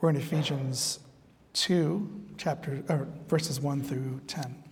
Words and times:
We're 0.00 0.10
in 0.10 0.16
Ephesians 0.16 1.00
2, 1.54 2.08
chapter, 2.36 2.84
or 2.88 3.08
verses 3.26 3.60
1 3.60 3.82
through 3.82 4.20
10. 4.28 4.62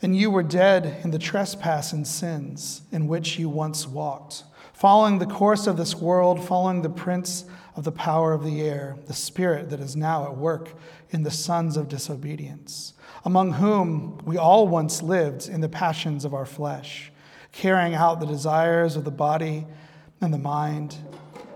And 0.00 0.16
you 0.16 0.30
were 0.30 0.42
dead 0.42 1.00
in 1.04 1.10
the 1.10 1.18
trespass 1.18 1.92
and 1.92 2.06
sins 2.06 2.80
in 2.90 3.06
which 3.06 3.38
you 3.38 3.50
once 3.50 3.86
walked, 3.86 4.44
following 4.72 5.18
the 5.18 5.26
course 5.26 5.66
of 5.66 5.76
this 5.76 5.94
world, 5.94 6.42
following 6.42 6.80
the 6.80 6.88
prince 6.88 7.44
of 7.76 7.84
the 7.84 7.92
power 7.92 8.32
of 8.32 8.44
the 8.44 8.62
air, 8.62 8.96
the 9.06 9.12
spirit 9.12 9.68
that 9.68 9.80
is 9.80 9.94
now 9.94 10.24
at 10.24 10.38
work 10.38 10.72
in 11.10 11.22
the 11.22 11.30
sons 11.30 11.76
of 11.76 11.86
disobedience, 11.86 12.94
among 13.26 13.52
whom 13.52 14.16
we 14.24 14.38
all 14.38 14.66
once 14.66 15.02
lived 15.02 15.50
in 15.50 15.60
the 15.60 15.68
passions 15.68 16.24
of 16.24 16.32
our 16.32 16.46
flesh, 16.46 17.12
carrying 17.52 17.92
out 17.92 18.20
the 18.20 18.26
desires 18.26 18.96
of 18.96 19.04
the 19.04 19.10
body 19.10 19.66
and 20.22 20.32
the 20.32 20.38
mind, 20.38 20.96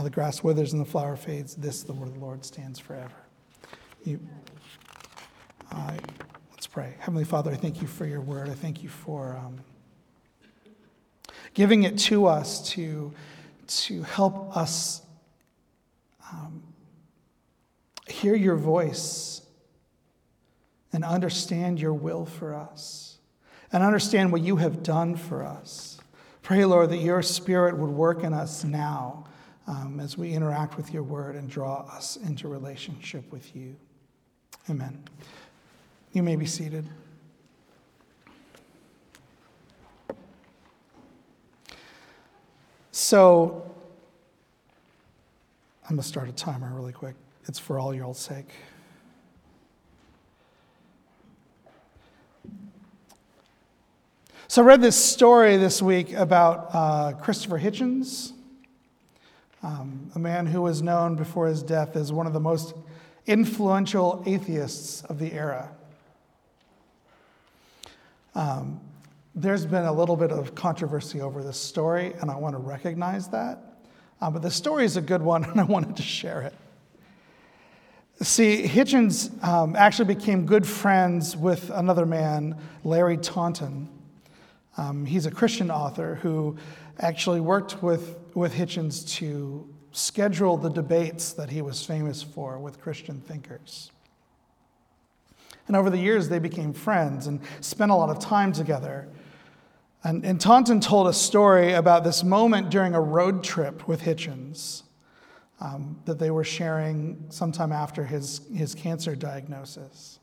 The 0.00 0.10
grass 0.10 0.42
withers 0.42 0.72
and 0.72 0.80
the 0.80 0.90
flower 0.90 1.16
fades. 1.16 1.54
This, 1.54 1.82
the 1.82 1.92
word 1.92 2.08
of 2.08 2.14
the 2.14 2.20
Lord, 2.20 2.44
stands 2.44 2.78
forever. 2.78 3.14
You, 4.04 4.20
let's 6.50 6.66
pray. 6.66 6.94
Heavenly 6.98 7.24
Father, 7.24 7.52
I 7.52 7.54
thank 7.54 7.80
you 7.80 7.86
for 7.86 8.04
your 8.04 8.20
word. 8.20 8.48
I 8.48 8.54
thank 8.54 8.82
you 8.82 8.88
for 8.88 9.36
um, 9.36 9.60
giving 11.54 11.84
it 11.84 11.98
to 11.98 12.26
us 12.26 12.70
to, 12.70 13.12
to 13.68 14.02
help 14.02 14.56
us 14.56 15.02
um, 16.32 16.62
hear 18.08 18.34
your 18.34 18.56
voice 18.56 19.42
and 20.92 21.04
understand 21.04 21.80
your 21.80 21.94
will 21.94 22.26
for 22.26 22.54
us 22.54 23.18
and 23.72 23.82
understand 23.82 24.32
what 24.32 24.40
you 24.40 24.56
have 24.56 24.82
done 24.82 25.16
for 25.16 25.44
us. 25.44 25.98
Pray, 26.42 26.64
Lord, 26.64 26.90
that 26.90 26.98
your 26.98 27.22
spirit 27.22 27.76
would 27.76 27.90
work 27.90 28.24
in 28.24 28.34
us 28.34 28.64
now 28.64 29.26
um, 29.72 30.00
as 30.00 30.18
we 30.18 30.32
interact 30.32 30.76
with 30.76 30.92
your 30.92 31.02
word 31.02 31.34
and 31.34 31.48
draw 31.48 31.86
us 31.90 32.16
into 32.16 32.46
relationship 32.46 33.30
with 33.32 33.56
you. 33.56 33.74
Amen. 34.68 35.02
You 36.12 36.22
may 36.22 36.36
be 36.36 36.44
seated. 36.44 36.86
So, 42.90 43.64
I'm 45.84 45.96
going 45.96 46.02
to 46.02 46.06
start 46.06 46.28
a 46.28 46.32
timer 46.32 46.70
really 46.74 46.92
quick. 46.92 47.14
It's 47.46 47.58
for 47.58 47.78
all 47.78 47.94
your 47.94 48.04
old 48.04 48.18
sake. 48.18 48.50
So, 54.48 54.62
I 54.62 54.66
read 54.66 54.82
this 54.82 55.02
story 55.02 55.56
this 55.56 55.80
week 55.80 56.12
about 56.12 56.68
uh, 56.74 57.12
Christopher 57.12 57.58
Hitchens 57.58 58.32
um, 59.62 60.10
a 60.14 60.18
man 60.18 60.46
who 60.46 60.62
was 60.62 60.82
known 60.82 61.14
before 61.14 61.46
his 61.46 61.62
death 61.62 61.96
as 61.96 62.12
one 62.12 62.26
of 62.26 62.32
the 62.32 62.40
most 62.40 62.74
influential 63.26 64.22
atheists 64.26 65.02
of 65.02 65.18
the 65.18 65.32
era. 65.32 65.70
Um, 68.34 68.80
there's 69.34 69.64
been 69.64 69.84
a 69.84 69.92
little 69.92 70.16
bit 70.16 70.30
of 70.30 70.54
controversy 70.54 71.20
over 71.20 71.42
this 71.42 71.58
story, 71.58 72.12
and 72.20 72.30
I 72.30 72.36
want 72.36 72.54
to 72.54 72.58
recognize 72.58 73.28
that. 73.28 73.58
Uh, 74.20 74.30
but 74.30 74.42
the 74.42 74.50
story 74.50 74.84
is 74.84 74.96
a 74.96 75.00
good 75.00 75.22
one, 75.22 75.44
and 75.50 75.60
I 75.60 75.64
wanted 75.64 75.96
to 75.96 76.02
share 76.02 76.42
it. 76.42 76.54
See, 78.20 78.62
Hitchens 78.62 79.42
um, 79.42 79.74
actually 79.74 80.14
became 80.14 80.46
good 80.46 80.66
friends 80.66 81.36
with 81.36 81.70
another 81.70 82.06
man, 82.06 82.56
Larry 82.84 83.16
Taunton. 83.16 83.88
Um, 84.76 85.04
he's 85.04 85.26
a 85.26 85.30
Christian 85.30 85.70
author 85.70 86.16
who 86.16 86.56
actually 86.98 87.40
worked 87.40 87.82
with, 87.82 88.16
with 88.34 88.54
Hitchens 88.54 89.08
to 89.16 89.68
schedule 89.92 90.56
the 90.56 90.70
debates 90.70 91.32
that 91.34 91.50
he 91.50 91.60
was 91.60 91.84
famous 91.84 92.22
for 92.22 92.58
with 92.58 92.80
Christian 92.80 93.20
thinkers. 93.20 93.90
And 95.66 95.76
over 95.76 95.90
the 95.90 95.98
years, 95.98 96.28
they 96.28 96.38
became 96.38 96.72
friends 96.72 97.26
and 97.26 97.40
spent 97.60 97.90
a 97.90 97.94
lot 97.94 98.08
of 98.08 98.18
time 98.18 98.52
together. 98.52 99.08
And, 100.02 100.24
and 100.24 100.40
Taunton 100.40 100.80
told 100.80 101.06
a 101.06 101.12
story 101.12 101.74
about 101.74 102.02
this 102.02 102.24
moment 102.24 102.70
during 102.70 102.94
a 102.94 103.00
road 103.00 103.44
trip 103.44 103.86
with 103.86 104.02
Hitchens 104.02 104.82
um, 105.60 106.00
that 106.06 106.18
they 106.18 106.30
were 106.30 106.44
sharing 106.44 107.26
sometime 107.28 107.70
after 107.70 108.04
his, 108.04 108.40
his 108.52 108.74
cancer 108.74 109.14
diagnosis. 109.14 110.18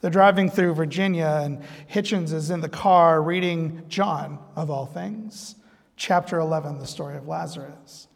They're 0.00 0.10
driving 0.10 0.48
through 0.48 0.74
Virginia, 0.74 1.40
and 1.42 1.62
Hitchens 1.90 2.32
is 2.32 2.50
in 2.50 2.60
the 2.60 2.68
car 2.68 3.20
reading 3.20 3.82
John, 3.88 4.38
of 4.54 4.70
all 4.70 4.86
things, 4.86 5.56
chapter 5.96 6.38
11, 6.38 6.78
the 6.78 6.86
story 6.86 7.16
of 7.16 7.26
Lazarus. 7.26 8.06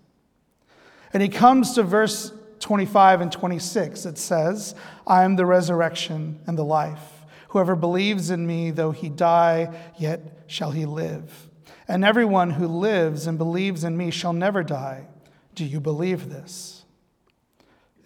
And 1.13 1.23
he 1.23 1.29
comes 1.29 1.75
to 1.75 1.83
verse 1.83 2.33
25 2.61 3.21
and 3.21 3.33
26. 3.33 4.07
It 4.07 4.17
says, 4.17 4.75
I 5.07 5.25
am 5.25 5.35
the 5.35 5.45
resurrection 5.45 6.41
and 6.47 6.57
the 6.57 6.65
life. 6.65 7.27
Whoever 7.49 7.75
believes 7.75 8.31
in 8.31 8.47
me, 8.47 8.71
though 8.71 8.93
he 8.93 9.09
die, 9.09 9.75
yet 9.99 10.45
shall 10.47 10.71
he 10.71 10.87
live. 10.87 11.49
And 11.89 12.05
everyone 12.05 12.51
who 12.51 12.67
lives 12.67 13.27
and 13.27 13.37
believes 13.37 13.83
in 13.85 13.97
me 13.97 14.11
shall 14.11 14.33
never 14.33 14.63
die. 14.63 15.09
Do 15.55 15.65
you 15.65 15.81
believe 15.81 16.31
this? 16.31 16.85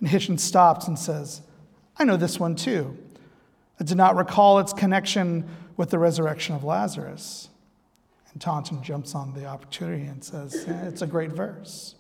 And 0.00 0.08
Hitchens 0.08 0.40
stops 0.40 0.88
and 0.88 0.98
says, 0.98 1.42
I 1.98 2.04
know 2.04 2.16
this 2.16 2.40
one 2.40 2.56
too. 2.56 2.96
I 3.78 3.84
did 3.84 3.96
not 3.96 4.16
recall 4.16 4.58
its 4.58 4.72
connection 4.72 5.48
with 5.76 5.90
the 5.90 5.98
resurrection 5.98 6.54
of 6.54 6.64
Lazarus. 6.64 7.48
And 8.32 8.40
Taunton 8.40 8.82
jumps 8.82 9.14
on 9.14 9.34
the 9.34 9.46
opportunity 9.46 10.04
and 10.04 10.22
says, 10.22 10.66
It's 10.66 11.02
a 11.02 11.06
great 11.06 11.32
verse. 11.32 11.94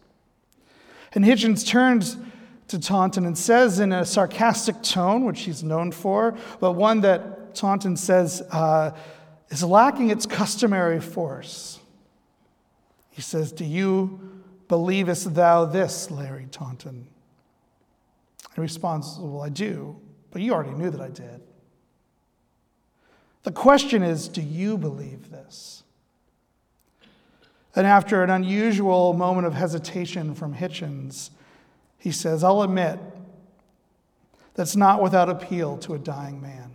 And 1.12 1.24
Hitchens 1.24 1.66
turns 1.66 2.16
to 2.68 2.78
Taunton 2.78 3.26
and 3.26 3.38
says 3.38 3.78
in 3.78 3.92
a 3.92 4.04
sarcastic 4.04 4.82
tone, 4.82 5.24
which 5.24 5.42
he's 5.42 5.62
known 5.62 5.92
for, 5.92 6.36
but 6.60 6.72
one 6.72 7.00
that 7.02 7.54
Taunton 7.54 7.96
says 7.96 8.42
uh, 8.50 8.90
is 9.50 9.62
lacking 9.62 10.10
its 10.10 10.26
customary 10.26 11.00
force. 11.00 11.78
He 13.10 13.22
says, 13.22 13.52
Do 13.52 13.64
you 13.64 14.42
believest 14.68 15.34
thou 15.34 15.64
this, 15.64 16.10
Larry 16.10 16.48
Taunton? 16.50 17.06
He 18.54 18.60
responds, 18.60 19.16
Well, 19.18 19.42
I 19.42 19.48
do, 19.48 19.96
but 20.30 20.42
you 20.42 20.52
already 20.52 20.72
knew 20.72 20.90
that 20.90 21.00
I 21.00 21.08
did. 21.08 21.40
The 23.46 23.52
question 23.52 24.02
is 24.02 24.26
do 24.26 24.42
you 24.42 24.76
believe 24.76 25.30
this? 25.30 25.84
And 27.76 27.86
after 27.86 28.24
an 28.24 28.30
unusual 28.30 29.12
moment 29.12 29.46
of 29.46 29.54
hesitation 29.54 30.34
from 30.34 30.52
Hitchens, 30.52 31.30
he 31.96 32.10
says, 32.10 32.42
I'll 32.42 32.62
admit 32.62 32.98
that's 34.54 34.74
not 34.74 35.00
without 35.00 35.28
appeal 35.28 35.78
to 35.78 35.94
a 35.94 35.98
dying 35.98 36.42
man. 36.42 36.72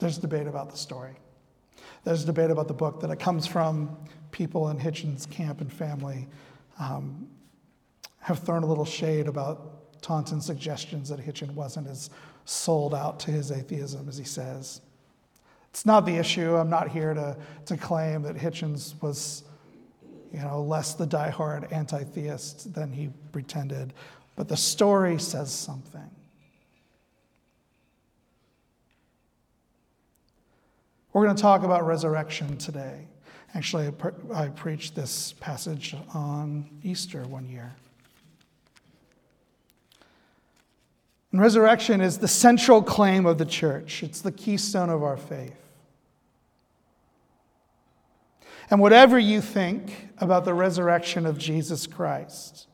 There's 0.00 0.18
debate 0.18 0.48
about 0.48 0.68
the 0.68 0.78
story. 0.78 1.14
There's 2.02 2.24
debate 2.24 2.50
about 2.50 2.66
the 2.66 2.74
book 2.74 3.02
that 3.02 3.10
it 3.10 3.20
comes 3.20 3.46
from. 3.46 3.96
People 4.32 4.68
in 4.70 4.78
Hitchens' 4.78 5.30
camp 5.30 5.60
and 5.60 5.72
family 5.72 6.26
um, 6.80 7.28
have 8.18 8.40
thrown 8.40 8.64
a 8.64 8.66
little 8.66 8.84
shade 8.84 9.28
about 9.28 10.02
Taunton's 10.02 10.44
suggestions 10.44 11.08
that 11.10 11.20
Hitchens 11.20 11.54
wasn't 11.54 11.86
as 11.86 12.10
sold 12.44 12.94
out 12.94 13.20
to 13.20 13.30
his 13.30 13.50
atheism, 13.50 14.08
as 14.08 14.16
he 14.18 14.24
says. 14.24 14.80
It's 15.70 15.86
not 15.86 16.06
the 16.06 16.16
issue. 16.16 16.54
I'm 16.56 16.70
not 16.70 16.88
here 16.88 17.14
to, 17.14 17.36
to 17.66 17.76
claim 17.76 18.22
that 18.22 18.36
Hitchens 18.36 19.00
was 19.02 19.44
you 20.32 20.40
know, 20.40 20.62
less 20.62 20.94
the 20.94 21.06
diehard 21.06 21.72
anti 21.72 22.02
theist 22.02 22.74
than 22.74 22.92
he 22.92 23.10
pretended, 23.30 23.92
but 24.34 24.48
the 24.48 24.56
story 24.56 25.18
says 25.18 25.52
something. 25.52 26.10
We're 31.12 31.24
going 31.24 31.36
to 31.36 31.42
talk 31.42 31.62
about 31.62 31.86
resurrection 31.86 32.56
today. 32.56 33.06
Actually, 33.54 33.86
I, 33.86 33.90
pre- 33.92 34.34
I 34.34 34.48
preached 34.48 34.96
this 34.96 35.34
passage 35.34 35.94
on 36.12 36.68
Easter 36.82 37.22
one 37.22 37.48
year. 37.48 37.76
And 41.34 41.40
resurrection 41.40 42.00
is 42.00 42.18
the 42.18 42.28
central 42.28 42.80
claim 42.80 43.26
of 43.26 43.38
the 43.38 43.44
church, 43.44 44.04
it's 44.04 44.20
the 44.20 44.30
keystone 44.30 44.88
of 44.88 45.02
our 45.02 45.16
faith. 45.16 45.58
And 48.70 48.78
whatever 48.78 49.18
you 49.18 49.40
think 49.40 50.10
about 50.18 50.44
the 50.44 50.54
resurrection 50.54 51.26
of 51.26 51.36
Jesus 51.36 51.88
Christ, 51.88 52.68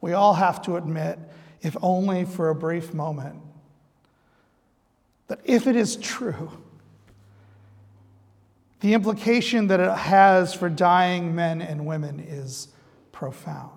we 0.00 0.12
all 0.12 0.34
have 0.34 0.60
to 0.62 0.74
admit, 0.74 1.20
if 1.60 1.76
only 1.82 2.24
for 2.24 2.48
a 2.48 2.54
brief 2.56 2.92
moment, 2.92 3.36
that 5.28 5.38
if 5.44 5.68
it 5.68 5.76
is 5.76 5.94
true, 5.94 6.50
the 8.80 8.92
implication 8.92 9.68
that 9.68 9.78
it 9.78 9.96
has 9.98 10.52
for 10.52 10.68
dying 10.68 11.36
men 11.36 11.62
and 11.62 11.86
women 11.86 12.18
is 12.18 12.66
profound. 13.12 13.70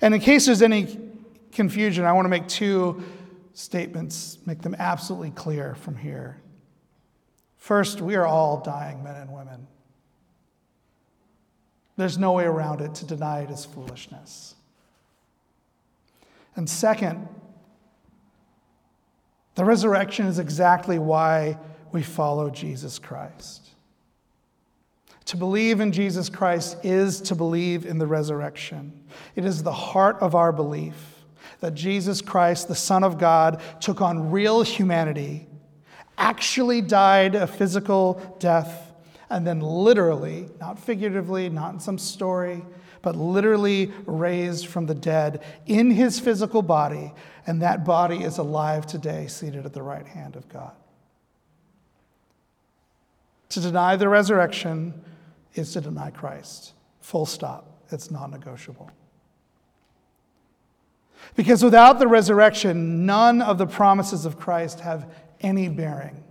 And 0.00 0.14
in 0.14 0.20
case 0.20 0.46
there's 0.46 0.62
any 0.62 1.10
confusion, 1.52 2.04
I 2.04 2.12
want 2.12 2.24
to 2.24 2.30
make 2.30 2.48
two 2.48 3.02
statements, 3.52 4.38
make 4.46 4.62
them 4.62 4.74
absolutely 4.78 5.30
clear 5.30 5.74
from 5.74 5.96
here. 5.96 6.40
First, 7.58 8.00
we 8.00 8.16
are 8.16 8.26
all 8.26 8.60
dying 8.60 9.04
men 9.04 9.14
and 9.14 9.32
women. 9.32 9.66
There's 11.96 12.18
no 12.18 12.32
way 12.32 12.44
around 12.44 12.80
it 12.80 12.94
to 12.96 13.06
deny 13.06 13.42
it 13.42 13.50
as 13.50 13.64
foolishness. 13.64 14.54
And 16.56 16.68
second, 16.68 17.28
the 19.54 19.64
resurrection 19.64 20.26
is 20.26 20.38
exactly 20.38 20.98
why 20.98 21.58
we 21.92 22.02
follow 22.02 22.50
Jesus 22.50 22.98
Christ. 22.98 23.68
To 25.26 25.36
believe 25.36 25.80
in 25.80 25.92
Jesus 25.92 26.28
Christ 26.28 26.78
is 26.82 27.20
to 27.22 27.34
believe 27.34 27.86
in 27.86 27.98
the 27.98 28.06
resurrection. 28.06 28.92
It 29.36 29.44
is 29.44 29.62
the 29.62 29.72
heart 29.72 30.16
of 30.20 30.34
our 30.34 30.52
belief 30.52 31.11
that 31.62 31.74
Jesus 31.74 32.20
Christ, 32.20 32.66
the 32.66 32.74
Son 32.74 33.04
of 33.04 33.18
God, 33.18 33.62
took 33.80 34.00
on 34.00 34.32
real 34.32 34.62
humanity, 34.62 35.46
actually 36.18 36.80
died 36.80 37.36
a 37.36 37.46
physical 37.46 38.36
death, 38.40 38.92
and 39.30 39.46
then 39.46 39.60
literally, 39.60 40.48
not 40.60 40.76
figuratively, 40.76 41.48
not 41.48 41.72
in 41.72 41.78
some 41.78 41.98
story, 41.98 42.64
but 43.00 43.14
literally 43.14 43.92
raised 44.06 44.66
from 44.66 44.86
the 44.86 44.94
dead 44.94 45.40
in 45.66 45.92
his 45.92 46.18
physical 46.18 46.62
body, 46.62 47.14
and 47.46 47.62
that 47.62 47.84
body 47.84 48.24
is 48.24 48.38
alive 48.38 48.84
today, 48.84 49.28
seated 49.28 49.64
at 49.64 49.72
the 49.72 49.82
right 49.82 50.06
hand 50.06 50.34
of 50.34 50.48
God. 50.48 50.72
To 53.50 53.60
deny 53.60 53.94
the 53.94 54.08
resurrection 54.08 55.00
is 55.54 55.72
to 55.74 55.80
deny 55.80 56.10
Christ. 56.10 56.72
Full 57.02 57.26
stop. 57.26 57.84
It's 57.92 58.10
non 58.10 58.32
negotiable. 58.32 58.90
Because 61.34 61.62
without 61.62 61.98
the 61.98 62.06
resurrection, 62.06 63.06
none 63.06 63.40
of 63.40 63.58
the 63.58 63.66
promises 63.66 64.26
of 64.26 64.38
Christ 64.38 64.80
have 64.80 65.12
any 65.40 65.68
bearing. 65.68 66.22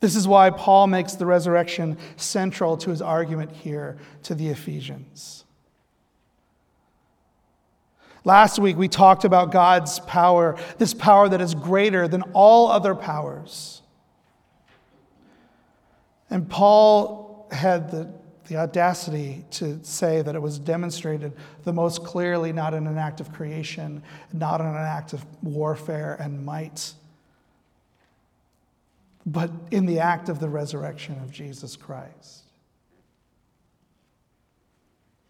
This 0.00 0.16
is 0.16 0.26
why 0.26 0.50
Paul 0.50 0.88
makes 0.88 1.14
the 1.14 1.26
resurrection 1.26 1.96
central 2.16 2.76
to 2.78 2.90
his 2.90 3.00
argument 3.00 3.52
here 3.52 3.98
to 4.24 4.34
the 4.34 4.48
Ephesians. 4.48 5.44
Last 8.24 8.58
week, 8.58 8.76
we 8.76 8.88
talked 8.88 9.24
about 9.24 9.52
God's 9.52 10.00
power, 10.00 10.56
this 10.78 10.94
power 10.94 11.28
that 11.28 11.40
is 11.40 11.54
greater 11.54 12.08
than 12.08 12.22
all 12.32 12.68
other 12.68 12.94
powers. 12.94 13.82
And 16.30 16.48
Paul 16.48 17.48
had 17.52 17.90
the, 17.90 18.12
the 18.48 18.56
audacity 18.56 19.44
to 19.52 19.78
say 19.82 20.22
that 20.22 20.34
it 20.34 20.42
was 20.42 20.58
demonstrated 20.58 21.32
the 21.64 21.72
most 21.72 22.04
clearly 22.04 22.52
not 22.52 22.74
in 22.74 22.86
an 22.86 22.98
act 22.98 23.20
of 23.20 23.32
creation, 23.32 24.02
not 24.32 24.60
in 24.60 24.66
an 24.66 24.76
act 24.76 25.12
of 25.12 25.24
warfare 25.42 26.16
and 26.20 26.44
might, 26.44 26.92
but 29.24 29.50
in 29.70 29.86
the 29.86 30.00
act 30.00 30.28
of 30.28 30.40
the 30.40 30.48
resurrection 30.48 31.18
of 31.20 31.30
Jesus 31.30 31.76
Christ. 31.76 32.42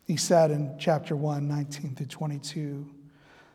He 0.06 0.16
said 0.16 0.50
in 0.50 0.74
chapter 0.78 1.14
1, 1.14 1.46
19 1.46 1.94
through 1.94 2.06
22, 2.06 2.88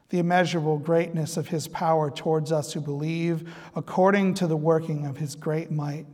the 0.09 0.19
immeasurable 0.19 0.77
greatness 0.77 1.36
of 1.36 1.50
his 1.50 1.68
power 1.68 2.09
towards 2.09 2.51
us 2.51 2.74
who 2.74 2.80
believe, 2.80 3.51
according 3.75 4.36
to 4.36 4.48
the 4.48 4.56
working 4.56 5.06
of 5.06 5.18
his 5.18 5.36
great 5.36 5.69
might 5.69 6.06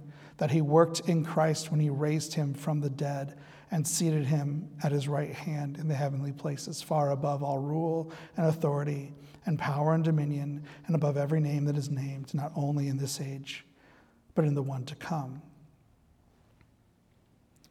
that 0.44 0.52
he 0.52 0.60
worked 0.60 1.00
in 1.08 1.24
Christ 1.24 1.72
when 1.72 1.80
he 1.80 1.90
raised 1.90 2.34
him 2.34 2.54
from 2.54 2.82
the 2.82 2.90
dead 2.90 3.38
and 3.72 3.88
seated 3.88 4.26
him 4.26 4.68
at 4.84 4.92
his 4.92 5.08
right 5.08 5.34
hand 5.34 5.78
in 5.78 5.88
the 5.88 5.96
heavenly 5.96 6.34
places, 6.34 6.82
far 6.82 7.12
above 7.12 7.42
all 7.42 7.60
rule 7.60 8.12
and 8.36 8.48
authority 8.48 9.14
and 9.46 9.58
power 9.58 9.94
and 9.94 10.04
dominion, 10.04 10.62
and 10.86 10.98
above 10.98 11.16
every 11.16 11.40
name 11.40 11.64
that 11.64 11.78
is 11.78 11.90
named, 11.90 12.34
not 12.34 12.52
only 12.58 12.90
in 12.90 12.98
this 12.98 13.22
age, 13.22 13.64
but 14.36 14.44
in 14.44 14.54
the 14.54 14.62
one 14.62 14.84
to 14.84 14.96
come. 14.96 15.42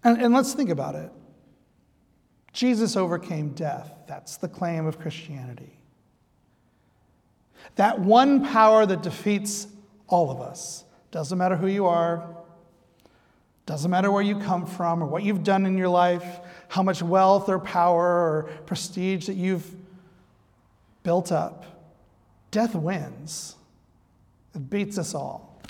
And, 0.03 0.23
and 0.23 0.33
let's 0.33 0.55
think 0.55 0.71
about 0.71 0.95
it. 0.95 1.13
Jesus 2.55 2.97
overcame 2.97 3.51
death. 3.51 3.93
That's 4.09 4.39
the 4.39 4.49
claim 4.49 4.87
of 4.87 4.99
Christianity. 4.99 5.79
That 7.75 7.99
one 7.99 8.47
power 8.47 8.87
that 8.87 9.03
defeats 9.03 9.67
all 10.09 10.31
of 10.31 10.41
us. 10.41 10.85
Doesn't 11.11 11.37
matter 11.37 11.57
who 11.57 11.67
you 11.67 11.85
are, 11.85 12.42
doesn't 13.67 13.91
matter 13.91 14.11
where 14.11 14.23
you 14.23 14.39
come 14.39 14.67
from 14.67 15.03
or 15.03 15.07
what 15.07 15.23
you've 15.23 15.45
done 15.45 15.67
in 15.67 15.79
your 15.79 15.89
life, 15.89 16.41
how 16.69 16.83
much 16.83 17.03
wealth 17.03 17.49
or 17.49 17.59
power 17.59 18.03
or 18.03 18.51
prestige 18.67 19.27
that 19.27 19.37
you've 19.37 19.71
built 21.03 21.31
up. 21.31 21.65
Death 22.51 22.75
wins, 22.75 23.57
it 24.55 24.69
beats 24.69 24.99
us 24.99 25.15
all. 25.15 25.61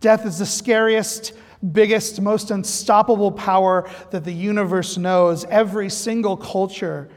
Death 0.00 0.26
is 0.26 0.38
the 0.38 0.46
scariest, 0.46 1.32
biggest, 1.72 2.20
most 2.20 2.50
unstoppable 2.50 3.32
power 3.32 3.88
that 4.10 4.24
the 4.24 4.32
universe 4.32 4.96
knows. 4.96 5.44
Every 5.46 5.88
single 5.88 6.36
culture 6.36 7.08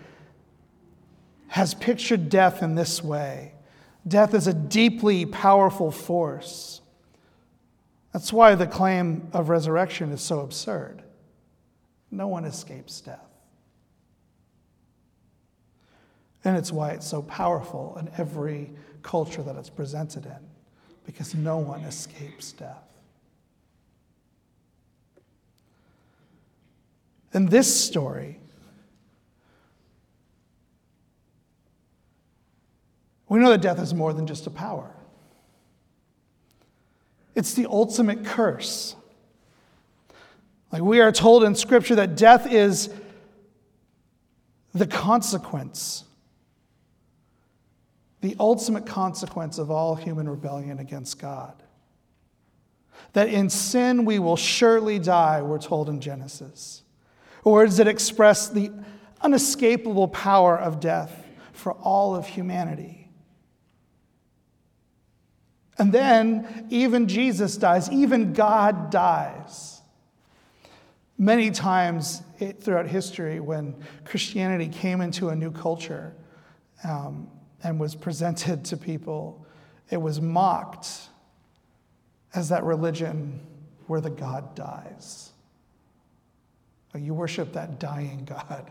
has 1.47 1.73
pictured 1.73 2.29
death 2.29 2.63
in 2.63 2.75
this 2.75 3.03
way. 3.03 3.53
Death 4.07 4.33
is 4.33 4.47
a 4.47 4.53
deeply 4.53 5.25
powerful 5.25 5.91
force. 5.91 6.81
That's 8.11 8.33
why 8.33 8.55
the 8.55 8.67
claim 8.67 9.29
of 9.33 9.49
resurrection 9.49 10.11
is 10.11 10.21
so 10.21 10.39
absurd. 10.39 11.03
No 12.11 12.27
one 12.27 12.43
escapes 12.45 13.01
death. 13.01 13.19
And 16.43 16.57
it's 16.57 16.71
why 16.71 16.91
it's 16.91 17.05
so 17.05 17.21
powerful 17.21 17.97
in 17.99 18.09
every 18.17 18.71
culture 19.03 19.43
that 19.43 19.55
it's 19.55 19.69
presented 19.69 20.25
in, 20.25 20.39
because 21.05 21.35
no 21.35 21.57
one 21.57 21.81
escapes 21.81 22.51
death. 22.53 22.83
In 27.33 27.45
this 27.45 27.83
story, 27.85 28.39
we 33.27 33.37
know 33.37 33.49
that 33.49 33.61
death 33.61 33.79
is 33.79 33.93
more 33.93 34.13
than 34.13 34.25
just 34.25 34.47
a 34.47 34.49
power. 34.49 34.95
It's 37.35 37.53
the 37.53 37.67
ultimate 37.67 38.25
curse. 38.25 38.95
Like 40.71 40.81
we 40.81 40.99
are 40.99 41.11
told 41.11 41.43
in 41.43 41.55
Scripture 41.55 41.95
that 41.95 42.15
death 42.15 42.51
is 42.51 42.89
the 44.73 44.85
consequence, 44.85 46.03
the 48.21 48.35
ultimate 48.39 48.85
consequence 48.85 49.57
of 49.57 49.71
all 49.71 49.95
human 49.95 50.29
rebellion 50.29 50.79
against 50.79 51.19
God. 51.19 51.53
That 53.13 53.29
in 53.29 53.49
sin 53.49 54.05
we 54.05 54.19
will 54.19 54.35
surely 54.35 54.99
die, 54.99 55.41
we're 55.41 55.59
told 55.59 55.89
in 55.89 56.01
Genesis. 56.01 56.83
Words 57.43 57.77
that 57.77 57.87
express 57.87 58.49
the 58.49 58.71
unescapable 59.21 60.09
power 60.09 60.57
of 60.57 60.79
death 60.79 61.25
for 61.53 61.73
all 61.73 62.15
of 62.15 62.27
humanity. 62.27 62.98
And 65.79 65.93
then 65.93 66.67
even 66.69 67.07
Jesus 67.07 67.55
dies, 67.57 67.89
even 67.89 68.33
God 68.33 68.91
dies. 68.91 69.81
Many 71.17 71.51
times 71.51 72.21
throughout 72.61 72.87
history, 72.87 73.39
when 73.39 73.75
Christianity 74.05 74.67
came 74.67 75.01
into 75.01 75.29
a 75.29 75.35
new 75.35 75.51
culture 75.51 76.13
um, 76.83 77.29
and 77.63 77.79
was 77.79 77.95
presented 77.95 78.63
to 78.65 78.77
people, 78.77 79.45
it 79.89 79.97
was 79.97 80.21
mocked 80.21 80.87
as 82.35 82.49
that 82.49 82.63
religion 82.63 83.39
where 83.87 84.01
the 84.01 84.09
God 84.09 84.55
dies. 84.55 85.31
You 86.95 87.13
worship 87.13 87.53
that 87.53 87.79
dying 87.79 88.25
God. 88.25 88.69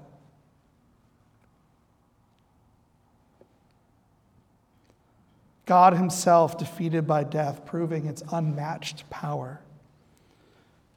God 5.69 5.93
Himself 5.93 6.57
defeated 6.57 7.07
by 7.07 7.25
death, 7.25 7.67
proving 7.67 8.07
its 8.07 8.23
unmatched 8.33 9.09
power. 9.11 9.61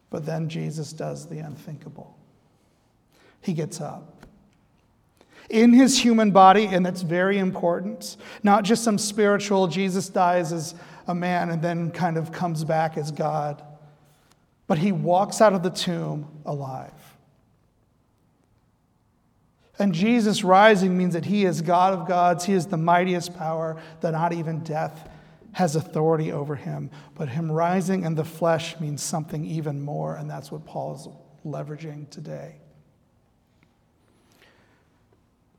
But 0.10 0.26
then 0.26 0.48
Jesus 0.48 0.94
does 0.94 1.28
the 1.28 1.40
unthinkable. 1.40 2.18
He 3.42 3.52
gets 3.52 3.82
up. 3.82 4.26
In 5.50 5.74
his 5.74 6.00
human 6.00 6.32
body, 6.32 6.68
and 6.68 6.86
that's 6.86 7.02
very 7.02 7.38
important, 7.38 8.16
not 8.44 8.64
just 8.64 8.86
some 8.86 8.98
spiritual, 8.98 9.68
Jesus 9.68 10.08
dies 10.08 10.54
as 10.54 10.74
a 11.06 11.14
man 11.14 11.50
and 11.50 11.62
then 11.62 11.92
kind 11.92 12.18
of 12.18 12.32
comes 12.32 12.64
back 12.64 12.98
as 12.98 13.12
God, 13.12 13.62
but 14.68 14.78
he 14.78 14.94
walks 14.94 15.42
out 15.42 15.52
of 15.52 15.64
the 15.64 15.70
tomb 15.70 16.30
alive. 16.46 16.94
And 19.82 19.96
Jesus 19.96 20.44
rising 20.44 20.96
means 20.96 21.16
that 21.16 21.26
he 21.26 21.44
is 21.44 21.64
God 21.64 21.94
of 21.94 22.08
gods. 22.08 22.46
He 22.46 22.54
is 22.54 22.68
the 22.68 22.78
mightiest 22.78 23.36
power, 23.36 23.82
that 24.02 24.12
not 24.12 24.32
even 24.32 24.60
death 24.60 25.10
has 25.54 25.76
authority 25.76 26.32
over 26.32 26.56
him. 26.56 26.92
But 27.16 27.30
him 27.30 27.52
rising 27.52 28.04
in 28.04 28.14
the 28.14 28.24
flesh 28.24 28.80
means 28.80 29.02
something 29.02 29.44
even 29.44 29.82
more, 29.82 30.18
and 30.18 30.30
that's 30.30 30.52
what 30.52 30.68
Paul 30.68 30.94
is 30.94 31.08
leveraging 31.44 32.12
today. 32.12 32.58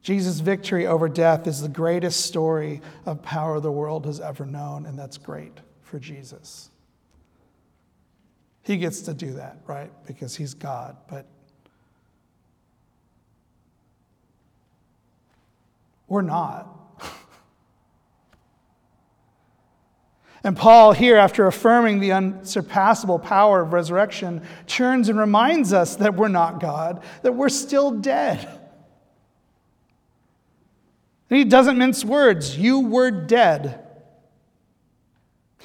Jesus' 0.02 0.38
victory 0.38 0.86
over 0.86 1.08
death 1.08 1.48
is 1.48 1.60
the 1.60 1.68
greatest 1.68 2.20
story 2.24 2.80
of 3.04 3.24
power 3.24 3.58
the 3.58 3.72
world 3.72 4.06
has 4.06 4.20
ever 4.20 4.46
known, 4.46 4.86
and 4.86 4.96
that's 4.96 5.18
great 5.18 5.58
for 5.80 5.98
Jesus. 5.98 6.70
He 8.62 8.76
gets 8.76 9.00
to 9.00 9.14
do 9.14 9.32
that, 9.32 9.58
right? 9.66 9.90
Because 10.06 10.36
he's 10.36 10.54
God. 10.54 10.96
But 11.08 11.26
We're 16.12 16.20
not. 16.20 16.68
And 20.44 20.54
Paul, 20.54 20.92
here, 20.92 21.16
after 21.16 21.46
affirming 21.46 22.00
the 22.00 22.12
unsurpassable 22.12 23.18
power 23.18 23.62
of 23.62 23.72
resurrection, 23.72 24.42
turns 24.66 25.08
and 25.08 25.18
reminds 25.18 25.72
us 25.72 25.96
that 25.96 26.14
we're 26.14 26.28
not 26.28 26.60
God, 26.60 27.02
that 27.22 27.32
we're 27.32 27.48
still 27.48 27.92
dead. 27.92 28.46
And 31.30 31.38
he 31.38 31.44
doesn't 31.44 31.78
mince 31.78 32.04
words. 32.04 32.58
You 32.58 32.80
were 32.80 33.10
dead. 33.10 33.82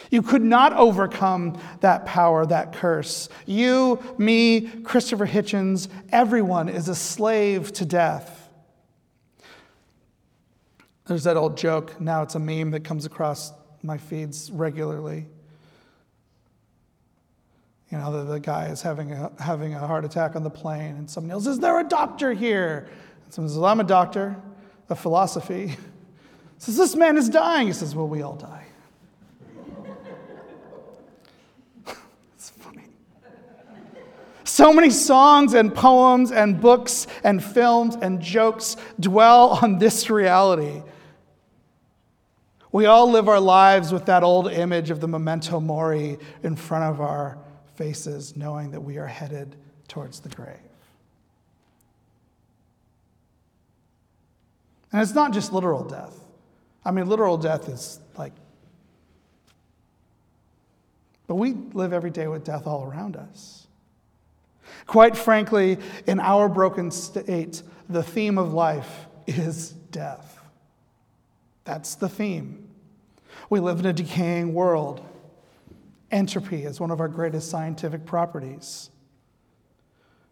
You 0.09 0.21
could 0.21 0.43
not 0.43 0.71
overcome 0.71 1.59
that 1.81 2.05
power, 2.05 2.45
that 2.45 2.71
curse. 2.71 3.27
You, 3.45 4.01
me, 4.17 4.61
Christopher 4.61 5.27
Hitchens, 5.27 5.89
everyone 6.13 6.69
is 6.69 6.87
a 6.87 6.95
slave 6.95 7.73
to 7.73 7.85
death. 7.85 8.46
There's 11.07 11.23
that 11.23 11.37
old 11.37 11.55
joke, 11.55 11.99
now 12.01 12.21
it's 12.21 12.35
a 12.35 12.39
meme 12.39 12.71
that 12.71 12.83
comes 12.83 13.05
across 13.05 13.53
my 13.81 13.97
feeds 13.97 14.51
regularly. 14.51 15.25
You 17.89 17.97
know, 17.97 18.11
the, 18.11 18.33
the 18.33 18.39
guy 18.41 18.65
is 18.65 18.81
having 18.81 19.13
a, 19.13 19.31
having 19.39 19.73
a 19.73 19.87
heart 19.87 20.03
attack 20.03 20.35
on 20.35 20.43
the 20.43 20.49
plane, 20.49 20.97
and 20.97 21.09
someone 21.09 21.29
yells, 21.29 21.47
Is 21.47 21.59
there 21.59 21.79
a 21.79 21.85
doctor 21.85 22.33
here? 22.33 22.89
And 23.23 23.33
someone 23.33 23.49
says, 23.49 23.57
well, 23.57 23.71
I'm 23.71 23.79
a 23.79 23.85
doctor 23.85 24.35
of 24.89 24.99
philosophy. 24.99 25.77
says, 26.57 26.75
This 26.75 26.93
man 26.93 27.15
is 27.15 27.29
dying. 27.29 27.67
He 27.67 27.73
says, 27.73 27.95
Well, 27.95 28.09
we 28.09 28.21
all 28.21 28.35
die. 28.35 28.65
it's 32.35 32.49
funny. 32.49 32.83
So 34.43 34.73
many 34.73 34.89
songs 34.89 35.53
and 35.53 35.73
poems 35.73 36.33
and 36.33 36.59
books 36.59 37.07
and 37.23 37.41
films 37.41 37.95
and 37.95 38.21
jokes 38.21 38.75
dwell 38.99 39.59
on 39.61 39.79
this 39.79 40.09
reality 40.09 40.81
we 42.77 42.85
all 42.85 43.09
live 43.09 43.27
our 43.27 43.39
lives 43.39 43.91
with 43.91 44.05
that 44.05 44.21
old 44.21 44.51
image 44.51 44.91
of 44.91 45.01
the 45.01 45.07
memento 45.07 45.59
mori 45.59 46.19
in 46.43 46.55
front 46.55 46.83
of 46.83 47.01
our 47.01 47.39
faces, 47.73 48.37
knowing 48.37 48.69
that 48.69 48.81
we 48.81 48.99
are 48.99 49.07
headed 49.07 49.55
towards 49.87 50.19
the 50.19 50.29
grave. 50.29 50.59
And 54.91 55.01
it's 55.01 55.15
not 55.15 55.33
just 55.33 55.51
literal 55.51 55.85
death. 55.85 56.13
I 56.85 56.91
mean, 56.91 57.09
literal 57.09 57.35
death 57.35 57.67
is 57.67 57.99
like, 58.15 58.33
but 61.25 61.33
we 61.33 61.53
live 61.73 61.93
every 61.93 62.11
day 62.11 62.27
with 62.27 62.43
death 62.43 62.67
all 62.67 62.85
around 62.85 63.15
us. 63.15 63.65
Quite 64.85 65.17
frankly, 65.17 65.79
in 66.05 66.19
our 66.19 66.47
broken 66.47 66.91
state, 66.91 67.63
the 67.89 68.03
theme 68.03 68.37
of 68.37 68.53
life 68.53 69.07
is 69.25 69.71
death. 69.71 70.39
That's 71.63 71.95
the 71.95 72.07
theme. 72.07 72.65
We 73.49 73.59
live 73.59 73.79
in 73.79 73.85
a 73.85 73.93
decaying 73.93 74.53
world. 74.53 75.03
Entropy 76.11 76.63
is 76.63 76.79
one 76.79 76.91
of 76.91 76.99
our 76.99 77.07
greatest 77.07 77.49
scientific 77.49 78.05
properties. 78.05 78.89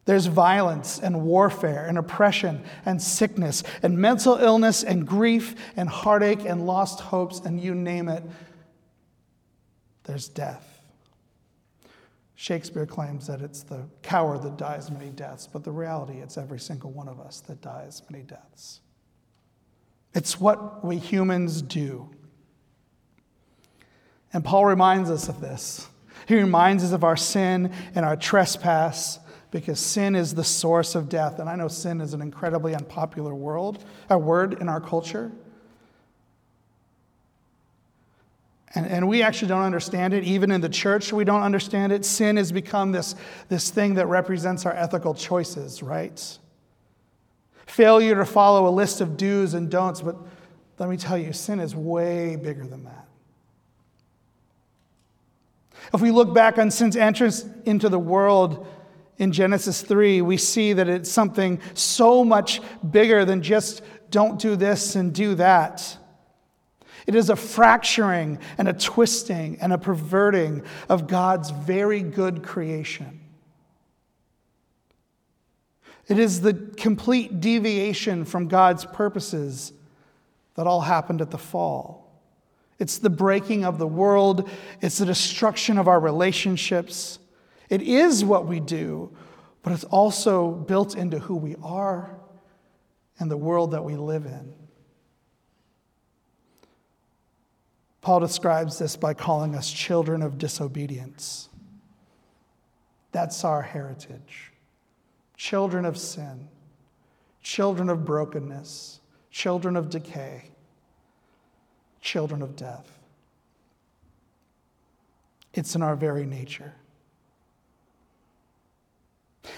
There's 0.06 0.28
violence 0.28 1.00
and 1.00 1.24
warfare 1.24 1.86
and 1.88 1.98
oppression 1.98 2.64
and 2.86 3.02
sickness 3.02 3.64
and 3.82 3.98
mental 3.98 4.36
illness 4.36 4.84
and 4.84 5.06
grief 5.06 5.56
and 5.76 5.90
heartache 5.90 6.46
and 6.46 6.68
lost 6.68 7.00
hopes 7.00 7.40
and 7.40 7.60
you 7.60 7.74
name 7.74 8.08
it. 8.08 8.24
There's 10.04 10.30
death. 10.30 10.76
Shakespeare 12.36 12.86
claims 12.86 13.28
that 13.28 13.42
it's 13.42 13.64
the 13.64 13.88
coward 14.04 14.44
that 14.44 14.58
dies 14.58 14.92
many 14.92 15.10
deaths, 15.10 15.48
but 15.52 15.64
the 15.64 15.72
reality, 15.72 16.20
it's 16.20 16.38
every 16.38 16.60
single 16.60 16.92
one 16.92 17.08
of 17.08 17.20
us 17.20 17.40
that 17.42 17.62
dies 17.62 18.04
many 18.10 18.24
deaths. 18.24 18.82
It's 20.14 20.40
what 20.40 20.86
we 20.86 20.98
humans 20.98 21.62
do. 21.62 22.10
And 24.34 24.44
Paul 24.44 24.66
reminds 24.66 25.10
us 25.10 25.30
of 25.30 25.42
this. 25.42 25.88
He 26.28 26.36
reminds 26.36 26.84
us 26.84 26.92
of 26.92 27.04
our 27.04 27.16
sin 27.16 27.72
and 27.94 28.06
our 28.06 28.16
trespass 28.16 29.20
because 29.52 29.80
sin 29.80 30.16
is 30.16 30.36
the 30.36 30.44
source 30.44 30.96
of 30.96 31.08
death. 31.08 31.40
And 31.40 31.50
I 31.50 31.56
know 31.56 31.68
sin 31.68 32.02
is 32.02 32.14
an 32.14 32.22
incredibly 32.22 32.76
unpopular 32.76 33.34
world, 33.34 33.84
a 34.10 34.18
word 34.18 34.60
in 34.60 34.68
our 34.68 34.82
culture. 34.82 35.32
And, 38.74 38.86
and 38.88 39.08
we 39.08 39.22
actually 39.22 39.48
don't 39.48 39.62
understand 39.62 40.14
it. 40.14 40.26
Even 40.26 40.52
in 40.52 40.60
the 40.60 40.68
church, 40.68 41.14
we 41.14 41.24
don't 41.24 41.44
understand 41.44 41.94
it. 41.94 42.04
Sin 42.04 42.36
has 42.36 42.52
become 42.52 42.92
this, 42.92 43.16
this 43.48 43.70
thing 43.70 43.94
that 43.94 44.08
represents 44.08 44.66
our 44.66 44.74
ethical 44.74 45.14
choices, 45.14 45.82
right? 45.82 46.38
failure 47.66 48.16
to 48.16 48.26
follow 48.26 48.68
a 48.68 48.72
list 48.72 49.02
of 49.02 49.18
do's 49.18 49.54
and 49.54 49.70
don'ts. 49.70 50.02
But 50.02 50.16
let 50.78 50.90
me 50.90 50.98
tell 50.98 51.18
you, 51.18 51.34
sin 51.34 51.60
is 51.60 51.76
way 51.76 52.36
bigger 52.36 52.66
than 52.66 52.84
that. 52.86 53.05
If 55.94 56.02
we 56.02 56.12
look 56.12 56.34
back 56.34 56.58
on 56.58 56.72
sin's 56.72 56.96
entrance 56.96 57.46
into 57.66 57.90
the 57.90 58.00
world 58.00 58.68
in 59.18 59.32
Genesis 59.32 59.82
3, 59.82 60.22
we 60.22 60.38
see 60.38 60.74
that 60.74 60.90
it's 60.90 61.10
something 61.10 61.60
so 61.74 62.24
much 62.24 62.62
bigger 62.90 63.24
than 63.26 63.42
just 63.42 63.82
don't 64.10 64.40
do 64.40 64.56
this 64.56 64.96
and 64.96 65.14
do 65.14 65.36
that. 65.36 65.98
It 67.08 67.16
is 67.16 67.30
a 67.30 67.36
fracturing 67.36 68.40
and 68.58 68.68
a 68.68 68.74
twisting 68.74 69.58
and 69.62 69.72
a 69.72 69.78
perverting 69.78 70.64
of 70.90 71.08
God's 71.08 71.52
very 71.52 72.02
good 72.02 72.44
creation. 72.44 73.22
It 76.08 76.20
is 76.20 76.42
the 76.42 76.54
complete 76.54 77.42
deviation 77.42 78.26
from 78.26 78.48
God's 78.48 78.86
purposes 78.86 79.74
that 80.56 80.68
all 80.68 80.82
happened 80.82 81.22
at 81.22 81.32
the 81.32 81.38
fall. 81.38 82.05
It's 82.78 82.98
the 82.98 83.10
breaking 83.10 83.64
of 83.64 83.78
the 83.78 83.88
world, 83.88 84.50
it's 84.82 84.98
the 84.98 85.06
destruction 85.06 85.78
of 85.78 85.88
our 85.88 86.00
relationships. 86.00 87.20
It 87.70 87.82
is 87.82 88.24
what 88.24 88.46
we 88.46 88.60
do, 88.60 89.16
but 89.64 89.74
it's 89.74 89.86
also 89.86 90.52
built 90.52 90.96
into 90.96 91.20
who 91.20 91.36
we 91.36 91.56
are 91.64 92.16
and 93.18 93.32
the 93.32 93.38
world 93.38 93.72
that 93.72 93.84
we 93.84 93.96
live 93.96 94.26
in. 94.26 94.54
Paul 98.02 98.20
describes 98.20 98.78
this 98.78 98.96
by 98.96 99.16
calling 99.16 99.56
us 99.56 99.72
children 99.72 100.22
of 100.22 100.38
disobedience. 100.38 101.50
That's 103.12 103.44
our 103.44 103.62
heritage 103.62 104.52
children 105.38 105.86
of 105.86 105.98
sin, 105.98 106.48
children 107.42 107.90
of 107.90 108.06
brokenness, 108.06 109.02
children 109.32 109.76
of 109.76 109.90
decay, 109.90 110.44
children 112.06 112.42
of 112.42 112.56
death. 112.56 112.88
It's 115.54 115.76
in 115.76 115.82
our 115.82 115.96
very 115.96 116.26
nature. 116.26 116.74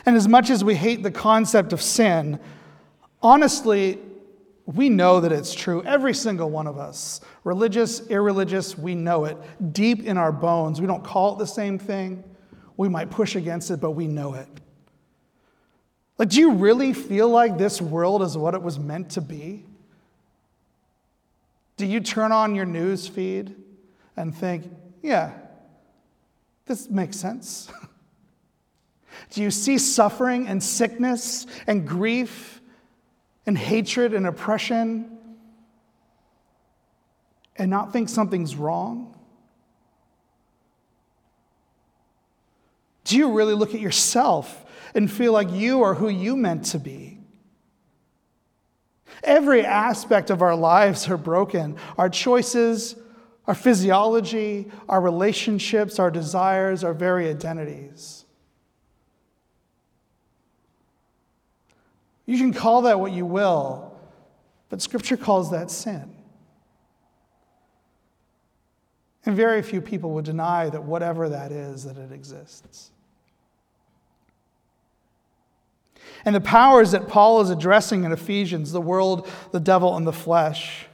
And 0.06 0.16
as 0.16 0.28
much 0.28 0.50
as 0.50 0.64
we 0.64 0.74
hate 0.76 1.04
the 1.04 1.12
concept 1.12 1.74
of 1.74 1.82
sin, 1.82 2.40
honestly, 3.22 4.00
We 4.68 4.90
know 4.90 5.22
that 5.22 5.32
it's 5.32 5.54
true. 5.54 5.82
Every 5.84 6.14
single 6.14 6.50
one 6.50 6.68
of 6.68 6.78
us, 6.78 7.22
religious, 7.46 8.06
irreligious, 8.10 8.78
we 8.78 8.96
know 8.96 9.24
it 9.24 9.38
deep 9.72 10.04
in 10.04 10.18
our 10.18 10.34
bones. 10.34 10.82
We 10.82 10.88
don't 10.88 11.06
call 11.06 11.36
it 11.36 11.40
the 11.40 11.48
same 11.48 11.80
thing. 11.80 12.22
We 12.76 12.90
might 12.90 13.10
push 13.10 13.38
against 13.38 13.72
it, 13.72 13.80
but 13.80 13.92
we 13.92 14.08
know 14.08 14.34
it. 14.34 14.48
Like, 16.18 16.30
do 16.30 16.42
you 16.42 16.52
really 16.52 16.92
feel 16.92 17.30
like 17.30 17.58
this 17.58 17.82
world 17.82 18.22
is 18.22 18.38
what 18.38 18.56
it 18.56 18.62
was 18.62 18.78
meant 18.78 19.12
to 19.12 19.22
be? 19.22 19.64
Do 21.78 21.86
you 21.86 22.00
turn 22.00 22.32
on 22.32 22.56
your 22.56 22.66
news 22.66 23.08
feed 23.08 23.56
and 24.16 24.36
think, 24.36 24.72
yeah, 25.02 25.32
this 26.66 26.90
makes 26.90 27.18
sense? 27.18 27.72
Do 29.32 29.42
you 29.42 29.52
see 29.52 29.78
suffering 29.78 30.48
and 30.48 30.62
sickness 30.62 31.46
and 31.68 31.88
grief 31.88 32.62
and 33.46 33.58
hatred 33.58 34.14
and 34.14 34.26
oppression 34.28 35.18
and 37.56 37.70
not 37.70 37.94
think 37.94 38.10
something's 38.10 38.56
wrong? 38.56 39.16
Do 43.04 43.18
you 43.18 43.32
really 43.32 43.54
look 43.54 43.74
at 43.74 43.80
yourself 43.80 44.66
and 44.94 45.10
feel 45.10 45.32
like 45.32 45.52
you 45.52 45.84
are 45.84 45.94
who 45.94 46.10
you 46.10 46.36
meant 46.36 46.66
to 46.66 46.80
be? 46.80 47.17
Every 49.24 49.66
aspect 49.66 50.30
of 50.30 50.42
our 50.42 50.56
lives 50.56 51.10
are 51.10 51.18
broken. 51.18 51.78
Our 51.98 52.10
choices, 52.10 52.96
our 53.48 53.56
physiology, 53.56 54.70
our 54.90 55.02
relationships, 55.02 56.00
our 56.00 56.12
desires, 56.12 56.84
our 56.84 56.94
very 56.94 57.30
identities. 57.30 58.26
You 62.26 62.38
can 62.38 62.54
call 62.54 62.82
that 62.84 63.00
what 63.00 63.14
you 63.14 63.26
will, 63.26 63.98
but 64.70 64.82
Scripture 64.82 65.18
calls 65.18 65.52
that 65.52 65.72
sin. 65.72 66.14
And 69.26 69.36
very 69.36 69.62
few 69.62 69.82
people 69.82 70.12
would 70.12 70.26
deny 70.26 70.70
that 70.70 70.84
whatever 70.84 71.30
that 71.30 71.52
is, 71.52 71.86
that 71.86 71.98
it 71.98 72.12
exists. 72.12 72.92
And 76.26 76.36
the 76.36 76.42
powers 76.42 76.92
that 76.92 77.08
Paul 77.08 77.42
is 77.42 77.50
addressing 77.50 78.04
in 78.04 78.12
Ephesians 78.12 78.72
the 78.72 78.82
world, 78.82 79.30
the 79.52 79.60
devil, 79.60 79.96
and 79.96 80.06
the 80.06 80.14
flesh 80.14 80.88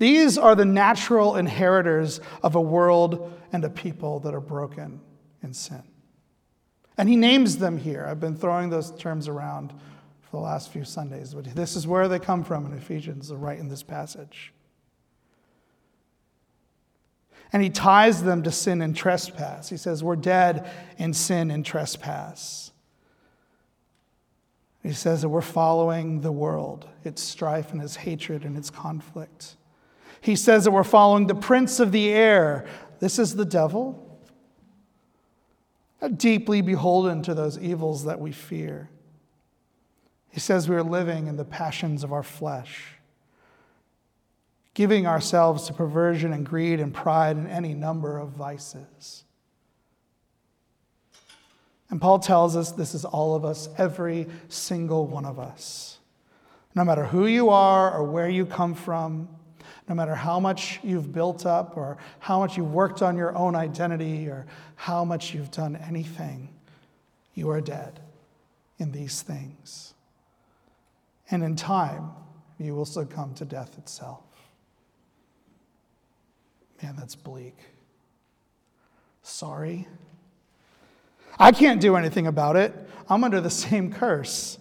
these 0.00 0.38
are 0.38 0.54
the 0.54 0.64
natural 0.64 1.36
inheritors 1.36 2.22
of 2.42 2.54
a 2.54 2.60
world 2.60 3.38
and 3.52 3.62
a 3.66 3.68
people 3.68 4.18
that 4.20 4.34
are 4.34 4.40
broken 4.40 4.98
in 5.42 5.52
sin. 5.52 5.82
And 6.96 7.06
he 7.06 7.16
names 7.16 7.58
them 7.58 7.76
here. 7.76 8.06
I've 8.08 8.18
been 8.18 8.34
throwing 8.34 8.70
those 8.70 8.90
terms 8.92 9.28
around 9.28 9.74
for 10.22 10.38
the 10.38 10.38
last 10.38 10.72
few 10.72 10.84
Sundays, 10.84 11.34
but 11.34 11.44
this 11.54 11.76
is 11.76 11.86
where 11.86 12.08
they 12.08 12.18
come 12.18 12.44
from 12.44 12.64
in 12.64 12.72
Ephesians, 12.72 13.30
right 13.30 13.58
in 13.58 13.68
this 13.68 13.82
passage. 13.82 14.54
And 17.52 17.62
he 17.62 17.68
ties 17.68 18.22
them 18.22 18.42
to 18.44 18.50
sin 18.50 18.80
and 18.80 18.96
trespass. 18.96 19.68
He 19.68 19.76
says, 19.76 20.02
We're 20.02 20.16
dead 20.16 20.70
in 20.96 21.12
sin 21.12 21.50
and 21.50 21.62
trespass. 21.62 22.69
He 24.82 24.92
says 24.92 25.22
that 25.22 25.28
we're 25.28 25.42
following 25.42 26.20
the 26.22 26.32
world, 26.32 26.88
its 27.04 27.22
strife 27.22 27.72
and 27.72 27.82
its 27.82 27.96
hatred 27.96 28.44
and 28.44 28.56
its 28.56 28.70
conflict. 28.70 29.56
He 30.20 30.36
says 30.36 30.64
that 30.64 30.70
we're 30.70 30.84
following 30.84 31.26
the 31.26 31.34
prince 31.34 31.80
of 31.80 31.92
the 31.92 32.10
air. 32.10 32.66
This 32.98 33.18
is 33.18 33.36
the 33.36 33.44
devil. 33.44 34.06
Deeply 36.16 36.62
beholden 36.62 37.22
to 37.22 37.34
those 37.34 37.58
evils 37.58 38.04
that 38.04 38.20
we 38.20 38.32
fear. 38.32 38.88
He 40.30 40.40
says 40.40 40.68
we 40.68 40.76
are 40.76 40.82
living 40.82 41.26
in 41.26 41.36
the 41.36 41.44
passions 41.44 42.04
of 42.04 42.12
our 42.12 42.22
flesh, 42.22 42.94
giving 44.72 45.06
ourselves 45.06 45.66
to 45.66 45.74
perversion 45.74 46.32
and 46.32 46.46
greed 46.46 46.80
and 46.80 46.94
pride 46.94 47.36
and 47.36 47.48
any 47.48 47.74
number 47.74 48.16
of 48.16 48.30
vices. 48.30 49.24
And 51.90 52.00
Paul 52.00 52.20
tells 52.20 52.56
us 52.56 52.72
this 52.72 52.94
is 52.94 53.04
all 53.04 53.34
of 53.34 53.44
us, 53.44 53.68
every 53.76 54.26
single 54.48 55.06
one 55.06 55.24
of 55.24 55.38
us. 55.38 55.98
No 56.74 56.84
matter 56.84 57.04
who 57.04 57.26
you 57.26 57.50
are 57.50 57.92
or 57.92 58.04
where 58.04 58.28
you 58.28 58.46
come 58.46 58.74
from, 58.74 59.28
no 59.88 59.94
matter 59.96 60.14
how 60.14 60.38
much 60.38 60.78
you've 60.84 61.12
built 61.12 61.44
up 61.44 61.76
or 61.76 61.98
how 62.20 62.38
much 62.38 62.56
you've 62.56 62.72
worked 62.72 63.02
on 63.02 63.16
your 63.16 63.36
own 63.36 63.56
identity 63.56 64.28
or 64.28 64.46
how 64.76 65.04
much 65.04 65.34
you've 65.34 65.50
done 65.50 65.74
anything, 65.74 66.54
you 67.34 67.50
are 67.50 67.60
dead 67.60 67.98
in 68.78 68.92
these 68.92 69.22
things. 69.22 69.94
And 71.28 71.42
in 71.42 71.56
time, 71.56 72.10
you 72.58 72.74
will 72.74 72.84
succumb 72.84 73.34
to 73.34 73.44
death 73.44 73.78
itself. 73.78 74.22
Man, 76.82 76.94
that's 76.96 77.16
bleak. 77.16 77.56
Sorry. 79.22 79.88
I 81.38 81.52
can't 81.52 81.80
do 81.80 81.96
anything 81.96 82.26
about 82.26 82.56
it. 82.56 82.74
I'm 83.08 83.24
under 83.24 83.40
the 83.40 83.50
same 83.50 83.92
curse. 83.92 84.58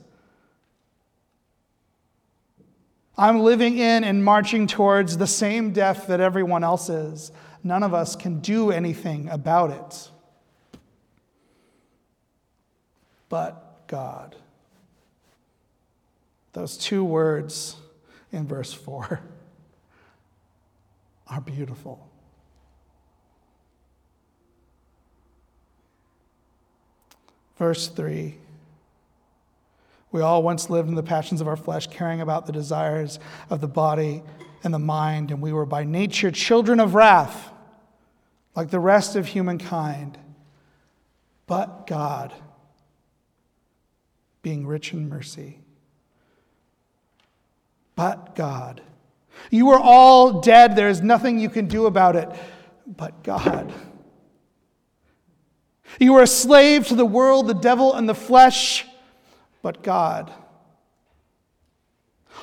I'm 3.17 3.41
living 3.41 3.77
in 3.77 4.05
and 4.05 4.23
marching 4.23 4.65
towards 4.65 5.17
the 5.17 5.27
same 5.27 5.73
death 5.73 6.07
that 6.07 6.21
everyone 6.21 6.63
else 6.63 6.87
is. 6.87 7.33
None 7.63 7.83
of 7.83 7.93
us 7.93 8.15
can 8.15 8.39
do 8.39 8.71
anything 8.71 9.27
about 9.27 9.71
it. 9.71 10.09
But 13.27 13.87
God. 13.87 14.35
Those 16.53 16.77
two 16.77 17.03
words 17.03 17.75
in 18.31 18.47
verse 18.47 18.73
4 18.73 19.21
are 21.27 21.41
beautiful. 21.41 22.08
Verse 27.59 27.87
3 27.89 28.39
we 30.11 30.21
all 30.21 30.41
once 30.41 30.69
lived 30.69 30.89
in 30.89 30.95
the 30.95 31.03
passions 31.03 31.39
of 31.39 31.47
our 31.47 31.55
flesh, 31.55 31.87
caring 31.87 32.21
about 32.21 32.45
the 32.45 32.51
desires 32.51 33.19
of 33.49 33.61
the 33.61 33.67
body 33.67 34.23
and 34.63 34.73
the 34.73 34.79
mind, 34.79 35.31
and 35.31 35.41
we 35.41 35.53
were 35.53 35.65
by 35.65 35.83
nature 35.83 36.31
children 36.31 36.79
of 36.79 36.95
wrath, 36.95 37.51
like 38.55 38.71
the 38.71 38.79
rest 38.79 39.15
of 39.15 39.27
humankind. 39.27 40.17
But 41.45 41.85
God, 41.87 42.33
being 44.41 44.65
rich 44.65 44.93
in 44.93 45.09
mercy, 45.09 45.59
but 47.95 48.35
God. 48.35 48.81
You 49.51 49.69
are 49.69 49.79
all 49.79 50.41
dead. 50.41 50.75
There 50.75 50.89
is 50.89 51.01
nothing 51.01 51.39
you 51.39 51.49
can 51.49 51.67
do 51.67 51.85
about 51.85 52.15
it. 52.15 52.29
But 52.87 53.23
God. 53.23 53.71
You 55.99 56.15
are 56.15 56.23
a 56.23 56.27
slave 56.27 56.87
to 56.87 56.95
the 56.95 57.05
world, 57.05 57.47
the 57.47 57.53
devil, 57.53 57.93
and 57.93 58.07
the 58.07 58.15
flesh 58.15 58.85
but 59.61 59.83
God. 59.83 60.31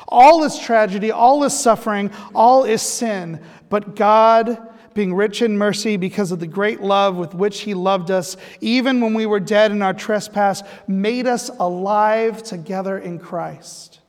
All 0.08 0.44
is 0.44 0.58
tragedy, 0.58 1.10
all 1.10 1.42
is 1.44 1.58
suffering, 1.58 2.10
all 2.34 2.64
is 2.64 2.82
sin, 2.82 3.42
but 3.68 3.96
God, 3.96 4.58
being 4.94 5.14
rich 5.14 5.42
in 5.42 5.58
mercy 5.58 5.96
because 5.96 6.32
of 6.32 6.38
the 6.38 6.46
great 6.46 6.80
love 6.80 7.16
with 7.16 7.34
which 7.34 7.60
He 7.60 7.74
loved 7.74 8.10
us, 8.10 8.36
even 8.60 9.00
when 9.00 9.14
we 9.14 9.26
were 9.26 9.40
dead 9.40 9.72
in 9.72 9.82
our 9.82 9.94
trespass, 9.94 10.62
made 10.86 11.26
us 11.26 11.48
alive 11.58 12.42
together 12.42 12.98
in 12.98 13.18
Christ. 13.18 14.00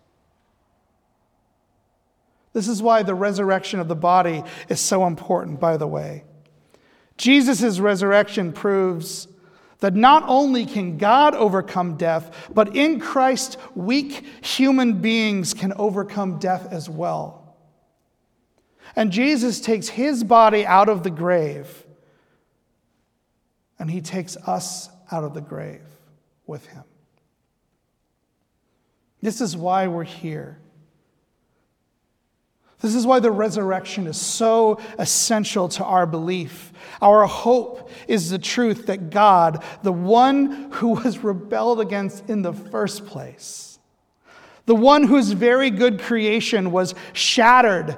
This 2.53 2.67
is 2.67 2.81
why 2.81 3.03
the 3.03 3.15
resurrection 3.15 3.79
of 3.79 3.87
the 3.87 3.95
body 3.95 4.43
is 4.67 4.79
so 4.79 5.05
important, 5.05 5.59
by 5.59 5.77
the 5.77 5.87
way. 5.87 6.23
Jesus' 7.17 7.79
resurrection 7.79 8.53
proves 8.53 9.27
that 9.79 9.95
not 9.95 10.23
only 10.27 10.65
can 10.65 10.97
God 10.97 11.35
overcome 11.35 11.97
death, 11.97 12.49
but 12.53 12.75
in 12.75 12.99
Christ, 12.99 13.57
weak 13.75 14.25
human 14.41 15.01
beings 15.01 15.53
can 15.53 15.73
overcome 15.73 16.39
death 16.39 16.67
as 16.71 16.89
well. 16.89 17.55
And 18.95 19.11
Jesus 19.11 19.59
takes 19.59 19.87
his 19.87 20.23
body 20.23 20.65
out 20.65 20.89
of 20.89 21.03
the 21.03 21.11
grave, 21.11 21.85
and 23.77 23.91
he 23.91 24.01
takes 24.01 24.35
us 24.37 24.89
out 25.11 25.23
of 25.23 25.33
the 25.33 25.41
grave 25.41 25.81
with 26.47 26.65
him. 26.65 26.83
This 29.21 29.41
is 29.41 29.55
why 29.55 29.87
we're 29.87 30.03
here. 30.03 30.59
This 32.79 32.93
is 32.93 33.07
why 33.07 33.19
the 33.19 33.31
resurrection 33.31 34.05
is 34.05 34.21
so 34.21 34.79
essential 34.99 35.67
to 35.69 35.83
our 35.83 36.05
belief. 36.05 36.71
Our 37.01 37.25
hope 37.25 37.89
is 38.07 38.29
the 38.29 38.37
truth 38.37 38.85
that 38.85 39.09
God, 39.09 39.63
the 39.81 39.91
one 39.91 40.71
who 40.73 40.89
was 40.89 41.23
rebelled 41.23 41.81
against 41.81 42.29
in 42.29 42.43
the 42.43 42.53
first 42.53 43.07
place, 43.07 43.79
the 44.67 44.75
one 44.75 45.03
whose 45.03 45.31
very 45.31 45.71
good 45.71 45.99
creation 45.99 46.71
was 46.71 46.93
shattered 47.13 47.97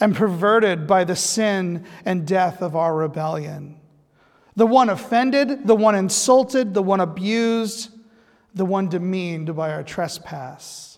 and 0.00 0.16
perverted 0.16 0.86
by 0.86 1.04
the 1.04 1.16
sin 1.16 1.84
and 2.04 2.26
death 2.26 2.62
of 2.62 2.74
our 2.74 2.94
rebellion, 2.94 3.78
the 4.56 4.66
one 4.66 4.90
offended, 4.90 5.68
the 5.68 5.76
one 5.76 5.94
insulted, 5.94 6.74
the 6.74 6.82
one 6.82 7.00
abused, 7.00 7.90
the 8.54 8.64
one 8.64 8.88
demeaned 8.88 9.54
by 9.54 9.70
our 9.72 9.84
trespass 9.84 10.89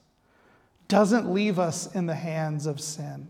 doesn't 0.92 1.32
leave 1.32 1.58
us 1.58 1.90
in 1.94 2.04
the 2.04 2.14
hands 2.14 2.66
of 2.66 2.78
sin, 2.78 3.26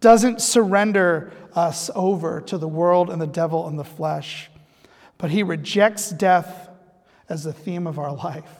doesn't 0.00 0.40
surrender 0.40 1.32
us 1.54 1.92
over 1.94 2.40
to 2.40 2.58
the 2.58 2.66
world 2.66 3.08
and 3.08 3.22
the 3.22 3.26
devil 3.26 3.68
and 3.68 3.78
the 3.78 3.84
flesh, 3.84 4.50
but 5.16 5.30
he 5.30 5.44
rejects 5.44 6.10
death 6.10 6.68
as 7.28 7.44
the 7.44 7.52
theme 7.52 7.86
of 7.86 8.00
our 8.00 8.12
life. 8.12 8.50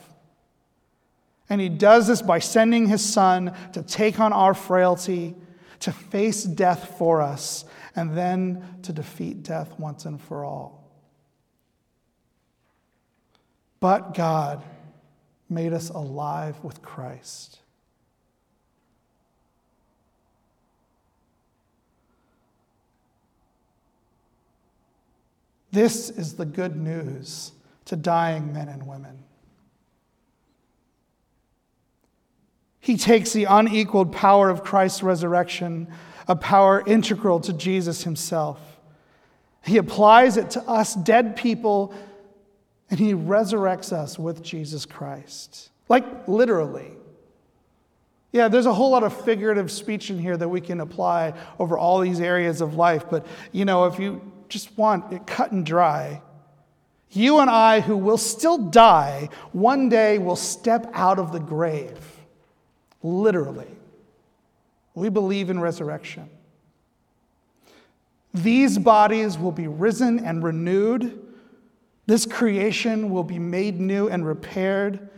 And 1.49 1.61
he 1.61 1.69
does 1.69 2.07
this 2.07 2.23
by 2.23 2.39
sending 2.39 2.87
his 2.87 3.05
son 3.05 3.53
to 3.73 3.83
take 3.83 4.21
on 4.21 4.33
our 4.33 4.55
frailty, 4.55 5.35
to 5.81 5.91
face 5.91 6.45
death 6.45 6.95
for 6.97 7.21
us, 7.21 7.65
and 7.97 8.17
then 8.17 8.63
to 8.83 8.93
defeat 8.93 9.43
death 9.43 9.77
once 9.81 10.05
and 10.05 10.21
for 10.21 10.45
all. 10.45 10.89
But 13.81 14.15
God 14.15 14.63
made 15.49 15.73
us 15.73 15.91
alive 15.91 16.57
with 16.63 16.83
Christ. 16.83 17.61
This 25.73 26.09
is 26.09 26.35
the 26.35 26.47
good 26.47 26.75
news 26.77 27.53
to 27.85 27.97
dying 27.97 28.53
men 28.53 28.69
and 28.69 28.87
women. 28.87 29.19
He 32.81 32.97
takes 32.97 33.33
the 33.33 33.45
unequaled 33.45 34.13
power 34.13 34.49
of 34.49 34.63
Christ's 34.63 35.03
resurrection, 35.03 35.89
a 36.29 36.37
power 36.37 36.83
integral 36.87 37.41
to 37.41 37.53
Jesus 37.53 38.05
himself. 38.05 38.79
He 39.65 39.77
applies 39.77 40.37
it 40.37 40.51
to 40.51 40.63
us 40.63 40.95
dead 40.95 41.37
people, 41.37 41.93
and 42.91 42.99
he 42.99 43.13
resurrects 43.13 43.93
us 43.93 44.19
with 44.19 44.43
Jesus 44.43 44.87
Christ. 44.87 45.71
Like 45.89 46.29
literally. 46.29 46.93
Yeah, 48.33 48.49
there's 48.49 48.67
a 48.67 48.75
whole 48.75 48.91
lot 48.91 49.03
of 49.03 49.25
figurative 49.25 49.71
speech 49.71 50.11
in 50.11 50.19
here 50.19 50.37
that 50.37 50.49
we 50.49 50.61
can 50.61 50.81
apply 50.81 51.33
over 51.59 51.79
all 51.79 52.01
these 52.01 52.21
areas 52.21 52.61
of 52.61 52.75
life, 52.75 53.05
but 53.11 53.27
you 53.53 53.65
know, 53.65 53.87
if 53.87 53.99
you 53.99 54.21
just 54.49 54.77
want 54.77 55.13
it 55.13 55.27
cut 55.27 55.53
and 55.53 55.65
dry, 55.65 56.21
you 57.11 57.39
and 57.39 57.49
I, 57.49 57.81
who 57.81 57.97
will 57.97 58.19
still 58.19 58.59
die, 58.59 59.31
one 59.53 59.89
day 59.89 60.19
will 60.19 60.37
step 60.37 60.91
out 60.93 61.19
of 61.19 61.33
the 61.33 61.41
grave. 61.41 61.99
Literally. 63.03 63.71
We 64.95 65.09
believe 65.09 65.51
in 65.51 65.61
resurrection. 65.61 66.29
These 68.35 68.79
bodies 68.79 69.39
will 69.39 69.53
be 69.53 69.67
risen 69.67 70.19
and 70.19 70.43
renewed. 70.43 71.26
This 72.07 72.25
creation 72.25 73.11
will 73.11 73.25
be 73.25 73.39
made 73.39 73.81
new 73.81 74.09
and 74.09 74.25
repaired. 74.25 75.11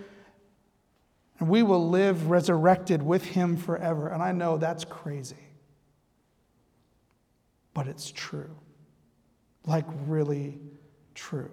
And 1.39 1.49
we 1.49 1.63
will 1.63 1.89
live 1.89 2.31
resurrected 2.31 3.03
with 3.03 3.25
him 3.25 3.57
forever. 3.57 4.09
And 4.09 4.23
I 4.23 4.33
know 4.33 4.57
that's 4.57 4.85
crazy. 4.85 5.37
But 7.75 7.87
it's 7.87 8.11
true. 8.11 8.57
Like, 9.65 9.85
really 10.07 10.59
true. 11.15 11.51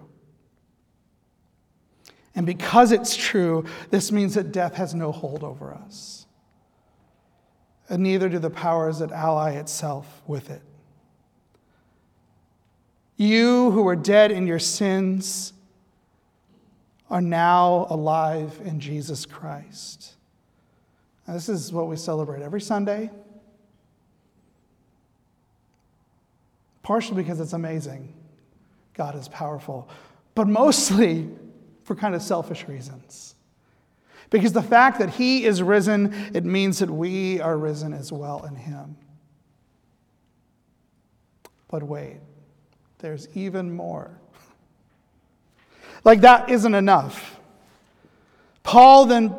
And 2.34 2.46
because 2.46 2.92
it's 2.92 3.14
true, 3.14 3.64
this 3.90 4.10
means 4.10 4.34
that 4.34 4.52
death 4.52 4.74
has 4.74 4.94
no 4.94 5.12
hold 5.12 5.44
over 5.44 5.72
us. 5.72 6.26
And 7.88 8.02
neither 8.02 8.28
do 8.28 8.38
the 8.38 8.50
powers 8.50 8.98
that 8.98 9.12
ally 9.12 9.52
itself 9.52 10.22
with 10.26 10.50
it. 10.50 10.62
You 13.16 13.70
who 13.70 13.82
were 13.82 13.96
dead 13.96 14.30
in 14.30 14.46
your 14.46 14.58
sins 14.58 15.52
are 17.08 17.20
now 17.20 17.86
alive 17.88 18.60
in 18.64 18.80
Jesus 18.80 19.24
Christ. 19.24 20.14
Now, 21.26 21.34
this 21.34 21.48
is 21.48 21.72
what 21.72 21.88
we 21.88 21.96
celebrate 21.96 22.42
every 22.42 22.60
Sunday, 22.60 23.10
partially 26.82 27.22
because 27.22 27.40
it's 27.40 27.52
amazing. 27.52 28.12
God 28.94 29.16
is 29.16 29.28
powerful, 29.28 29.88
but 30.34 30.46
mostly 30.46 31.28
for 31.84 31.94
kind 31.94 32.14
of 32.14 32.22
selfish 32.22 32.66
reasons. 32.68 33.34
Because 34.30 34.52
the 34.52 34.62
fact 34.62 34.98
that 34.98 35.10
he 35.10 35.44
is 35.44 35.62
risen, 35.62 36.12
it 36.34 36.44
means 36.44 36.80
that 36.80 36.90
we 36.90 37.40
are 37.40 37.56
risen 37.56 37.92
as 37.92 38.10
well 38.10 38.44
in 38.44 38.56
him. 38.56 38.96
But 41.68 41.82
wait, 41.82 42.18
there's 42.98 43.28
even 43.34 43.74
more. 43.74 44.10
Like 46.04 46.20
that 46.22 46.50
isn't 46.50 46.74
enough. 46.74 47.38
Paul 48.62 49.06
then 49.06 49.34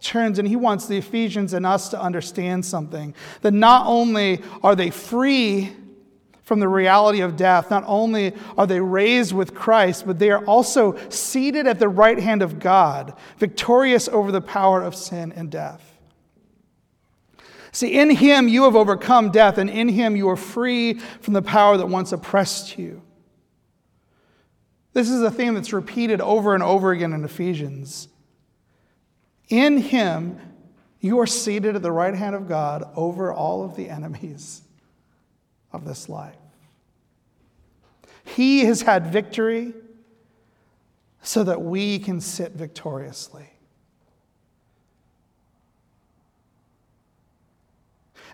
turns 0.00 0.38
and 0.38 0.46
he 0.46 0.56
wants 0.56 0.86
the 0.86 0.96
Ephesians 0.96 1.52
and 1.52 1.66
us 1.66 1.88
to 1.90 2.00
understand 2.00 2.64
something 2.64 3.14
that 3.42 3.52
not 3.52 3.86
only 3.86 4.42
are 4.62 4.76
they 4.76 4.90
free 4.90 5.72
from 6.48 6.60
the 6.60 6.68
reality 6.68 7.20
of 7.20 7.36
death. 7.36 7.70
Not 7.70 7.84
only 7.86 8.32
are 8.56 8.66
they 8.66 8.80
raised 8.80 9.34
with 9.34 9.54
Christ, 9.54 10.06
but 10.06 10.18
they 10.18 10.30
are 10.30 10.42
also 10.46 10.96
seated 11.10 11.66
at 11.66 11.78
the 11.78 11.90
right 11.90 12.18
hand 12.18 12.40
of 12.40 12.58
God, 12.58 13.12
victorious 13.36 14.08
over 14.08 14.32
the 14.32 14.40
power 14.40 14.82
of 14.82 14.94
sin 14.94 15.30
and 15.36 15.50
death. 15.50 15.87
See, 17.72 17.98
in 17.98 18.10
him 18.10 18.48
you 18.48 18.64
have 18.64 18.76
overcome 18.76 19.30
death, 19.30 19.58
and 19.58 19.68
in 19.68 19.88
him 19.88 20.16
you 20.16 20.28
are 20.28 20.36
free 20.36 20.94
from 20.94 21.34
the 21.34 21.42
power 21.42 21.76
that 21.76 21.86
once 21.86 22.12
oppressed 22.12 22.78
you. 22.78 23.02
This 24.92 25.10
is 25.10 25.22
a 25.22 25.30
theme 25.30 25.54
that's 25.54 25.72
repeated 25.72 26.20
over 26.20 26.54
and 26.54 26.62
over 26.62 26.92
again 26.92 27.12
in 27.12 27.24
Ephesians. 27.24 28.08
In 29.48 29.78
him 29.78 30.40
you 31.00 31.20
are 31.20 31.26
seated 31.26 31.76
at 31.76 31.82
the 31.82 31.92
right 31.92 32.14
hand 32.14 32.34
of 32.34 32.48
God 32.48 32.84
over 32.96 33.32
all 33.32 33.64
of 33.64 33.76
the 33.76 33.88
enemies 33.88 34.62
of 35.72 35.84
this 35.84 36.08
life. 36.08 36.34
He 38.24 38.64
has 38.64 38.82
had 38.82 39.06
victory 39.06 39.72
so 41.22 41.44
that 41.44 41.62
we 41.62 41.98
can 41.98 42.20
sit 42.20 42.52
victoriously. 42.52 43.48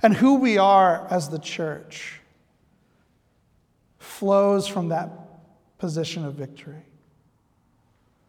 And 0.04 0.12
who 0.12 0.34
we 0.34 0.58
are 0.58 1.06
as 1.10 1.30
the 1.30 1.38
church 1.38 2.20
flows 3.98 4.68
from 4.68 4.90
that 4.90 5.08
position 5.78 6.26
of 6.26 6.34
victory. 6.34 6.82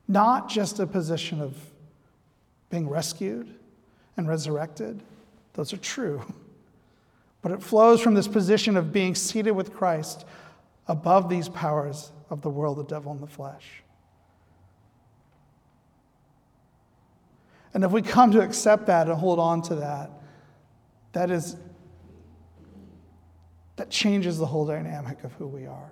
Not 0.07 0.47
just 0.47 0.79
a 0.79 0.87
position 0.87 1.41
of 1.41 1.53
being 2.69 2.87
rescued 2.87 3.53
and 4.15 4.25
resurrected, 4.25 5.03
those 5.53 5.73
are 5.73 5.77
true. 5.77 6.23
But 7.41 7.51
it 7.51 7.61
flows 7.61 8.01
from 8.01 8.15
this 8.15 8.27
position 8.27 8.75
of 8.75 8.91
being 8.91 9.13
seated 9.13 9.51
with 9.51 9.71
Christ 9.71 10.25
above 10.87 11.29
these 11.29 11.47
powers 11.47 12.11
of 12.31 12.41
the 12.41 12.49
world, 12.49 12.79
the 12.79 12.83
devil, 12.83 13.11
and 13.11 13.21
the 13.21 13.27
flesh. 13.27 13.83
And 17.75 17.83
if 17.83 17.91
we 17.91 18.01
come 18.01 18.31
to 18.31 18.41
accept 18.41 18.87
that 18.87 19.07
and 19.07 19.15
hold 19.15 19.37
on 19.37 19.61
to 19.61 19.75
that, 19.75 20.09
that 21.11 21.29
is 21.29 21.55
that 23.75 23.89
changes 23.89 24.37
the 24.37 24.45
whole 24.45 24.65
dynamic 24.65 25.23
of 25.23 25.33
who 25.33 25.47
we 25.47 25.65
are. 25.65 25.91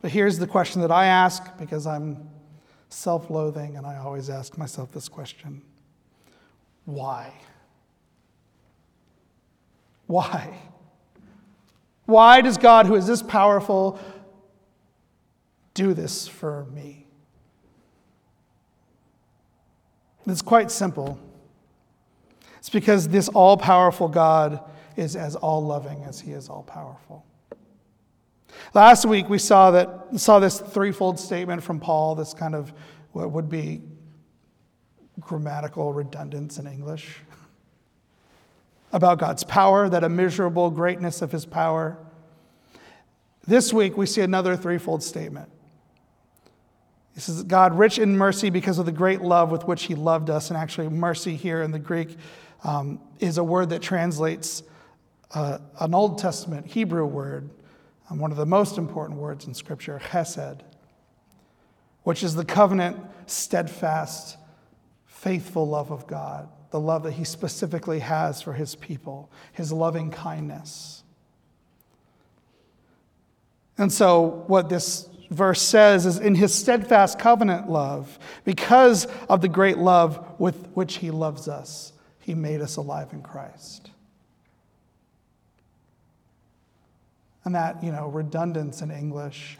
But 0.00 0.10
here's 0.10 0.38
the 0.38 0.46
question 0.46 0.82
that 0.82 0.90
I 0.90 1.06
ask 1.06 1.56
because 1.58 1.86
I'm 1.86 2.28
self 2.88 3.30
loathing 3.30 3.76
and 3.76 3.86
I 3.86 3.96
always 3.96 4.28
ask 4.28 4.58
myself 4.58 4.92
this 4.92 5.08
question 5.08 5.62
why? 6.84 7.32
Why? 10.06 10.58
Why 12.06 12.40
does 12.40 12.58
God, 12.58 12.86
who 12.86 12.96
is 12.96 13.06
this 13.06 13.22
powerful, 13.22 13.98
do 15.74 15.94
this 15.94 16.26
for 16.26 16.64
me? 16.66 17.06
It's 20.26 20.42
quite 20.42 20.70
simple. 20.70 21.18
It's 22.62 22.70
because 22.70 23.08
this 23.08 23.28
all 23.28 23.56
powerful 23.56 24.06
God 24.06 24.60
is 24.94 25.16
as 25.16 25.34
all 25.34 25.66
loving 25.66 26.04
as 26.04 26.20
he 26.20 26.30
is 26.30 26.48
all 26.48 26.62
powerful. 26.62 27.26
Last 28.72 29.04
week 29.04 29.28
we 29.28 29.38
saw 29.38 29.72
that 29.72 30.20
saw 30.20 30.38
this 30.38 30.60
threefold 30.60 31.18
statement 31.18 31.64
from 31.64 31.80
Paul, 31.80 32.14
this 32.14 32.32
kind 32.32 32.54
of 32.54 32.72
what 33.10 33.32
would 33.32 33.50
be 33.50 33.82
grammatical 35.18 35.92
redundance 35.92 36.56
in 36.60 36.68
English 36.68 37.16
about 38.92 39.18
God's 39.18 39.42
power, 39.42 39.88
that 39.88 40.04
immeasurable 40.04 40.70
greatness 40.70 41.20
of 41.20 41.32
his 41.32 41.44
power. 41.44 41.98
This 43.44 43.72
week, 43.72 43.96
we 43.96 44.06
see 44.06 44.20
another 44.20 44.56
threefold 44.56 45.02
statement. 45.02 45.50
He 47.12 47.20
says, 47.20 47.42
God, 47.42 47.76
rich 47.76 47.98
in 47.98 48.16
mercy 48.16 48.50
because 48.50 48.78
of 48.78 48.86
the 48.86 48.92
great 48.92 49.20
love 49.20 49.50
with 49.50 49.66
which 49.66 49.82
he 49.82 49.96
loved 49.96 50.30
us. 50.30 50.48
And 50.48 50.56
actually, 50.56 50.88
mercy 50.88 51.34
here 51.34 51.60
in 51.60 51.72
the 51.72 51.80
Greek 51.80 52.16
um, 52.64 53.00
is 53.18 53.38
a 53.38 53.44
word 53.44 53.70
that 53.70 53.82
translates 53.82 54.62
uh, 55.34 55.58
an 55.80 55.94
Old 55.94 56.18
Testament 56.18 56.66
Hebrew 56.66 57.06
word, 57.06 57.50
um, 58.10 58.18
one 58.18 58.30
of 58.30 58.36
the 58.36 58.46
most 58.46 58.78
important 58.78 59.18
words 59.18 59.46
in 59.46 59.54
Scripture, 59.54 60.00
chesed, 60.10 60.60
which 62.02 62.22
is 62.22 62.34
the 62.34 62.44
covenant, 62.44 62.98
steadfast 63.26 64.36
faithful 65.22 65.68
love 65.68 65.92
of 65.92 66.08
God, 66.08 66.48
the 66.70 66.80
love 66.80 67.04
that 67.04 67.12
He 67.12 67.22
specifically 67.22 68.00
has 68.00 68.42
for 68.42 68.52
His 68.52 68.74
people, 68.74 69.30
His 69.52 69.70
loving 69.72 70.10
kindness. 70.10 71.04
And 73.78 73.92
so, 73.92 74.44
what 74.48 74.68
this 74.68 75.08
verse 75.30 75.62
says 75.62 76.06
is 76.06 76.18
in 76.18 76.34
His 76.34 76.52
steadfast 76.52 77.20
covenant 77.20 77.70
love, 77.70 78.18
because 78.44 79.06
of 79.28 79.40
the 79.40 79.48
great 79.48 79.78
love 79.78 80.40
with 80.40 80.66
which 80.74 80.96
He 80.96 81.12
loves 81.12 81.46
us, 81.46 81.92
He 82.22 82.34
made 82.34 82.60
us 82.60 82.76
alive 82.76 83.12
in 83.12 83.20
Christ. 83.20 83.90
And 87.44 87.54
that, 87.56 87.82
you 87.82 87.90
know, 87.90 88.06
redundance 88.06 88.80
in 88.80 88.92
English, 88.92 89.58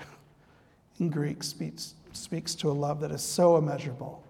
in 1.00 1.10
Greek, 1.10 1.42
speaks, 1.42 1.94
speaks 2.12 2.54
to 2.56 2.70
a 2.70 2.72
love 2.72 3.00
that 3.00 3.10
is 3.10 3.20
so 3.20 3.56
immeasurable. 3.56 4.22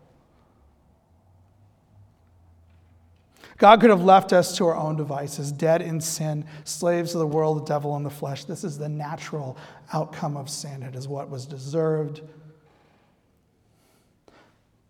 God 3.58 3.80
could 3.82 3.90
have 3.90 4.02
left 4.02 4.32
us 4.32 4.56
to 4.56 4.66
our 4.66 4.74
own 4.74 4.96
devices, 4.96 5.52
dead 5.52 5.82
in 5.82 6.00
sin, 6.00 6.46
slaves 6.64 7.14
of 7.14 7.18
the 7.20 7.26
world, 7.26 7.60
the 7.60 7.66
devil, 7.66 7.94
and 7.94 8.04
the 8.04 8.10
flesh. 8.10 8.44
This 8.44 8.64
is 8.64 8.78
the 8.78 8.88
natural 8.88 9.58
outcome 9.92 10.38
of 10.38 10.48
sin. 10.48 10.82
It 10.82 10.96
is 10.96 11.06
what 11.06 11.28
was 11.28 11.44
deserved. 11.44 12.22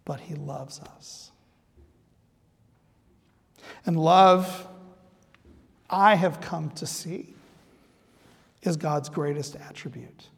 But 0.05 0.21
He 0.21 0.37
loves 0.37 0.79
us. 0.79 1.32
And 3.87 3.99
love, 3.99 4.69
I 5.91 6.15
have 6.15 6.41
come 6.41 6.71
to 6.73 6.87
see, 6.87 7.35
is 8.63 8.77
God's 8.77 9.09
greatest 9.09 9.57
attribute. 9.57 10.29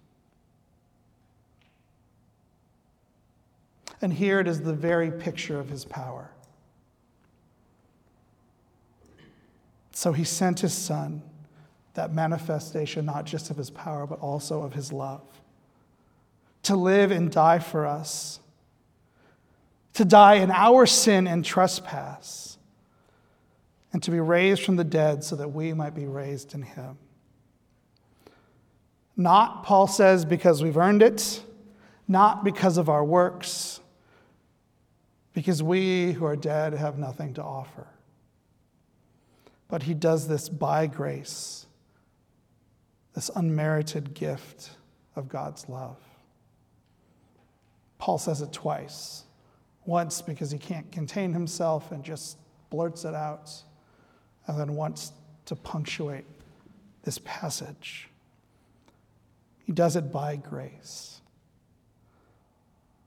And 4.00 4.12
here 4.12 4.40
it 4.40 4.46
is 4.46 4.62
the 4.62 4.74
very 4.74 5.10
picture 5.10 5.58
of 5.58 5.68
His 5.68 5.84
power. 5.84 6.30
So 9.94 10.12
he 10.12 10.24
sent 10.24 10.60
his 10.60 10.74
son, 10.74 11.22
that 11.94 12.12
manifestation 12.12 13.06
not 13.06 13.24
just 13.24 13.50
of 13.50 13.56
his 13.56 13.70
power, 13.70 14.06
but 14.06 14.18
also 14.18 14.62
of 14.62 14.74
his 14.74 14.92
love, 14.92 15.22
to 16.64 16.74
live 16.74 17.12
and 17.12 17.30
die 17.30 17.60
for 17.60 17.86
us, 17.86 18.40
to 19.94 20.04
die 20.04 20.34
in 20.34 20.50
our 20.50 20.84
sin 20.84 21.28
and 21.28 21.44
trespass, 21.44 22.58
and 23.94 24.02
to 24.02 24.11
be 24.11 24.20
raised 24.20 24.62
from 24.62 24.76
the 24.76 24.85
dead 24.85 25.24
so 25.24 25.37
that 25.37 25.48
we 25.48 25.72
might 25.72 25.94
be 25.94 26.04
raised 26.04 26.52
in 26.52 26.61
him. 26.61 26.98
Not, 29.16 29.62
Paul 29.62 29.87
says, 29.87 30.26
because 30.26 30.62
we've 30.62 30.76
earned 30.76 31.02
it, 31.02 31.42
not 32.07 32.44
because 32.44 32.76
of 32.76 32.90
our 32.90 33.02
works, 33.02 33.80
because 35.33 35.62
we 35.62 36.12
who 36.12 36.26
are 36.26 36.37
dead 36.37 36.74
have 36.74 36.98
nothing 36.98 37.33
to 37.35 37.42
offer 37.42 37.87
but 39.74 39.83
he 39.83 39.92
does 39.92 40.28
this 40.28 40.48
by 40.48 40.87
grace, 40.87 41.66
this 43.12 43.28
unmerited 43.35 44.14
gift 44.14 44.70
of 45.16 45.28
God's 45.28 45.68
love. 45.68 45.98
Paul 47.98 48.18
says 48.18 48.40
it 48.40 48.52
twice. 48.52 49.24
Once 49.85 50.22
because 50.22 50.52
he 50.52 50.59
can't 50.59 50.92
contain 50.92 51.33
himself 51.33 51.90
and 51.90 52.04
just 52.04 52.38
blurts 52.70 53.04
it 53.04 53.16
out, 53.16 53.50
and 54.46 54.59
then 54.59 54.74
wants 54.74 55.12
to 55.46 55.57
punctuate 55.57 56.24
this 57.02 57.18
passage. 57.24 58.09
He 59.64 59.72
does 59.72 59.96
it 59.96 60.12
by 60.12 60.37
grace 60.37 61.20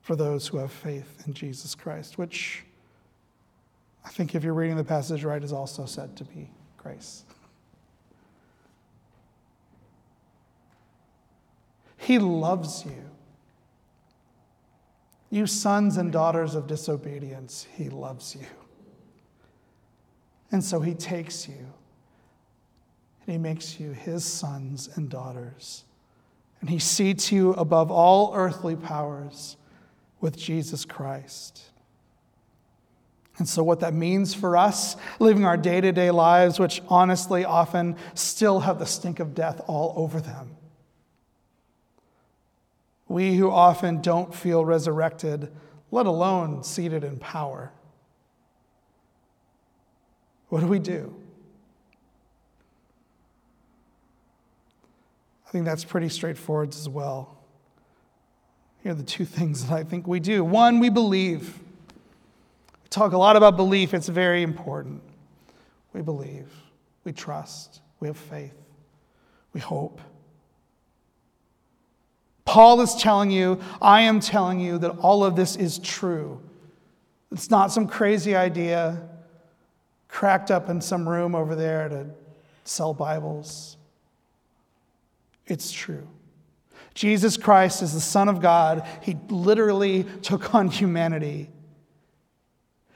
for 0.01 0.15
those 0.15 0.47
who 0.47 0.57
have 0.57 0.71
faith 0.71 1.23
in 1.27 1.33
Jesus 1.33 1.75
Christ, 1.75 2.17
which 2.17 2.63
I 4.05 4.09
think 4.09 4.35
if 4.35 4.43
you're 4.43 4.53
reading 4.53 4.77
the 4.77 4.83
passage 4.83 5.23
right, 5.23 5.43
is 5.43 5.51
also 5.51 5.85
said 5.85 6.15
to 6.17 6.23
be 6.23 6.49
grace. 6.77 7.25
He 11.97 12.19
loves 12.19 12.85
you. 12.85 13.03
You 15.29 15.45
sons 15.45 15.97
and 15.97 16.09
daughters 16.09 16.55
of 16.55 16.67
disobedience, 16.67 17.67
He 17.75 17.89
loves 17.89 18.33
you. 18.33 18.47
And 20.57 20.63
so 20.63 20.79
He 20.79 20.95
takes 20.95 21.47
you 21.47 21.53
and 21.53 23.31
He 23.31 23.37
makes 23.37 23.79
you 23.79 23.91
His 23.91 24.25
sons 24.25 24.89
and 24.95 25.07
daughters. 25.07 25.83
And 26.61 26.67
He 26.67 26.79
seats 26.79 27.31
you 27.31 27.51
above 27.53 27.91
all 27.91 28.31
earthly 28.33 28.75
powers 28.75 29.55
with 30.19 30.35
Jesus 30.35 30.83
Christ. 30.83 31.61
And 33.37 33.47
so, 33.47 33.61
what 33.61 33.81
that 33.81 33.93
means 33.93 34.33
for 34.33 34.57
us, 34.57 34.95
living 35.19 35.45
our 35.45 35.57
day 35.57 35.79
to 35.79 35.91
day 35.91 36.09
lives, 36.09 36.57
which 36.57 36.81
honestly 36.87 37.45
often 37.45 37.95
still 38.15 38.61
have 38.61 38.79
the 38.79 38.87
stink 38.87 39.19
of 39.19 39.35
death 39.35 39.61
all 39.67 39.93
over 39.95 40.19
them. 40.19 40.57
We 43.07 43.35
who 43.35 43.51
often 43.51 44.01
don't 44.01 44.33
feel 44.33 44.65
resurrected, 44.65 45.51
let 45.91 46.07
alone 46.07 46.63
seated 46.63 47.03
in 47.03 47.19
power. 47.19 47.73
What 50.49 50.61
do 50.61 50.67
we 50.67 50.79
do? 50.79 51.13
I 55.47 55.49
think 55.49 55.65
that's 55.65 55.85
pretty 55.85 56.09
straightforward 56.09 56.69
as 56.69 56.89
well. 56.89 57.37
Here 58.83 58.91
are 58.91 58.95
the 58.95 59.03
two 59.03 59.25
things 59.25 59.65
that 59.65 59.73
I 59.73 59.83
think 59.83 60.07
we 60.07 60.19
do. 60.19 60.43
One, 60.43 60.79
we 60.79 60.89
believe. 60.89 61.57
We 62.83 62.89
talk 62.89 63.13
a 63.13 63.17
lot 63.17 63.35
about 63.35 63.55
belief, 63.55 63.93
it's 63.93 64.07
very 64.07 64.43
important. 64.43 65.01
We 65.93 66.01
believe, 66.01 66.47
we 67.03 67.11
trust, 67.11 67.81
we 67.99 68.07
have 68.07 68.17
faith, 68.17 68.53
we 69.53 69.59
hope. 69.59 69.99
Paul 72.45 72.79
is 72.81 72.95
telling 72.95 73.31
you, 73.31 73.59
I 73.81 74.01
am 74.01 74.19
telling 74.19 74.59
you 74.59 74.77
that 74.77 74.89
all 74.99 75.25
of 75.25 75.35
this 75.35 75.55
is 75.55 75.79
true. 75.79 76.41
It's 77.31 77.49
not 77.49 77.71
some 77.71 77.87
crazy 77.87 78.35
idea 78.35 79.01
cracked 80.07 80.51
up 80.51 80.69
in 80.69 80.81
some 80.81 81.07
room 81.07 81.35
over 81.35 81.55
there 81.55 81.89
to 81.89 82.07
sell 82.63 82.93
Bibles. 82.93 83.77
It's 85.45 85.71
true. 85.71 86.07
Jesus 86.93 87.37
Christ 87.37 87.81
is 87.81 87.93
the 87.93 87.99
Son 87.99 88.27
of 88.27 88.41
God. 88.41 88.87
He 89.01 89.17
literally 89.29 90.03
took 90.21 90.55
on 90.55 90.69
humanity. 90.69 91.49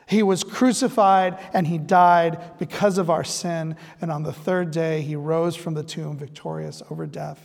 He 0.08 0.24
was 0.24 0.44
crucified 0.44 1.40
and 1.54 1.66
he 1.66 1.78
died 1.78 2.58
because 2.60 2.98
of 2.98 3.10
our 3.10 3.24
sin. 3.24 3.78
And 4.02 4.12
on 4.12 4.24
the 4.24 4.34
third 4.34 4.72
day, 4.72 5.02
he 5.02 5.16
rose 5.16 5.56
from 5.56 5.74
the 5.74 5.84
tomb 5.84 6.18
victorious 6.18 6.84
over 6.90 7.06
death. 7.06 7.40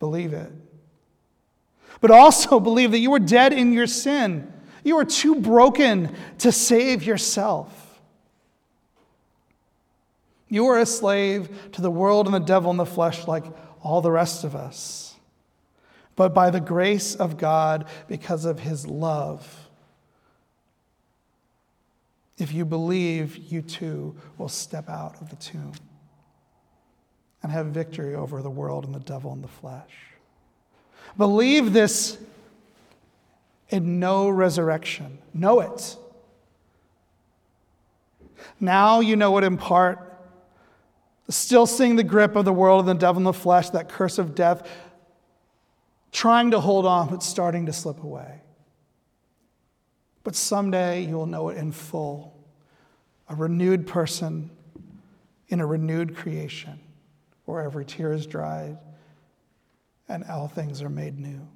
Believe 0.00 0.32
it. 0.32 0.50
But 2.00 2.10
also 2.10 2.58
believe 2.58 2.90
that 2.90 2.98
you 2.98 3.10
were 3.10 3.18
dead 3.18 3.52
in 3.52 3.72
your 3.72 3.86
sin. 3.86 4.52
You 4.86 4.98
are 4.98 5.04
too 5.04 5.40
broken 5.40 6.14
to 6.38 6.52
save 6.52 7.02
yourself. 7.02 8.00
You 10.48 10.66
are 10.68 10.78
a 10.78 10.86
slave 10.86 11.50
to 11.72 11.82
the 11.82 11.90
world 11.90 12.26
and 12.26 12.34
the 12.34 12.38
devil 12.38 12.70
and 12.70 12.78
the 12.78 12.86
flesh 12.86 13.26
like 13.26 13.44
all 13.82 14.00
the 14.00 14.12
rest 14.12 14.44
of 14.44 14.54
us 14.54 15.06
but 16.16 16.32
by 16.32 16.50
the 16.50 16.60
grace 16.60 17.14
of 17.14 17.36
God 17.36 17.86
because 18.08 18.46
of 18.46 18.58
his 18.58 18.86
love. 18.86 19.68
If 22.38 22.52
you 22.52 22.64
believe, 22.64 23.36
you 23.36 23.62
too 23.62 24.16
will 24.38 24.48
step 24.48 24.88
out 24.88 25.20
of 25.20 25.30
the 25.30 25.36
tomb 25.36 25.74
and 27.42 27.52
have 27.52 27.66
victory 27.66 28.14
over 28.14 28.42
the 28.42 28.50
world 28.50 28.84
and 28.84 28.94
the 28.94 29.00
devil 29.00 29.32
and 29.32 29.44
the 29.44 29.48
flesh. 29.48 29.92
Believe 31.16 31.72
this 31.72 32.18
in 33.68 33.98
no 33.98 34.28
resurrection. 34.28 35.18
Know 35.34 35.60
it. 35.60 35.96
Now 38.60 39.00
you 39.00 39.16
know 39.16 39.36
it 39.38 39.44
in 39.44 39.56
part. 39.56 40.02
Still 41.28 41.66
seeing 41.66 41.96
the 41.96 42.04
grip 42.04 42.36
of 42.36 42.44
the 42.44 42.52
world 42.52 42.88
and 42.88 42.88
the 42.88 43.00
devil 43.00 43.18
and 43.18 43.26
the 43.26 43.32
flesh, 43.32 43.70
that 43.70 43.88
curse 43.88 44.18
of 44.18 44.34
death 44.34 44.68
trying 46.16 46.52
to 46.52 46.60
hold 46.60 46.86
on, 46.86 47.10
but 47.10 47.22
starting 47.22 47.66
to 47.66 47.72
slip 47.74 48.02
away. 48.02 48.40
But 50.24 50.34
someday 50.34 51.04
you'll 51.04 51.26
know 51.26 51.50
it 51.50 51.58
in 51.58 51.72
full 51.72 52.32
a 53.28 53.34
renewed 53.34 53.86
person 53.86 54.50
in 55.48 55.60
a 55.60 55.66
renewed 55.66 56.16
creation 56.16 56.80
where 57.44 57.60
every 57.62 57.84
tear 57.84 58.12
is 58.12 58.26
dried 58.26 58.78
and 60.08 60.24
all 60.24 60.48
things 60.48 60.80
are 60.80 60.88
made 60.88 61.18
new. 61.18 61.46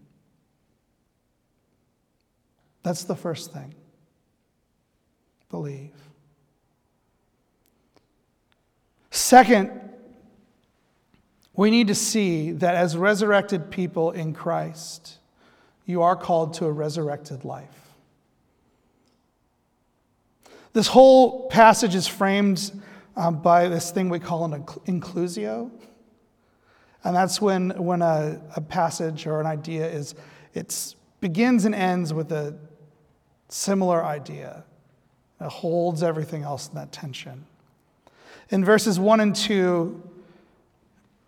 That's 2.83 3.05
the 3.05 3.17
first 3.17 3.53
thing. 3.53 3.75
Believe. 5.51 5.93
Second, 9.11 9.71
we 11.55 11.71
need 11.71 11.89
to 11.89 11.95
see 11.95 12.53
that 12.53 12.75
as 12.75 12.97
resurrected 12.97 13.71
people 13.71 14.13
in 14.13 14.33
Christ, 14.33 15.19
you 15.85 16.03
are 16.03 16.17
called 16.17 16.55
to 16.55 16.67
a 16.67 16.73
resurrected 16.73 17.45
life. 17.45 17.67
This 20.73 20.87
whole 20.87 21.49
passage 21.49 21.97
is 21.97 22.07
framed 22.07 22.71
um, 23.17 23.43
by 23.43 23.69
this 23.69 23.91
thing 23.91 24.09
we 24.09 24.21
call 24.21 24.45
an 24.45 24.63
inclusio. 24.63 25.71
And 27.03 27.17
that's 27.17 27.41
when, 27.41 27.71
when 27.71 28.03
a, 28.03 28.41
a 28.55 28.61
passage 28.61 29.27
or 29.27 29.41
an 29.41 29.47
idea 29.47 29.89
is, 29.89 30.15
it 30.55 30.95
begins 31.21 31.65
and 31.65 31.75
ends 31.75 32.15
with 32.15 32.31
a 32.31 32.57
similar 33.53 34.05
idea. 34.05 34.65
It 35.41 35.49
holds 35.49 36.03
everything 36.03 36.43
else 36.43 36.69
in 36.69 36.75
that 36.75 36.93
tension. 36.93 37.47
In 38.51 38.65
verses 38.65 38.99
1 38.99 39.21
and 39.21 39.35
2, 39.35 40.11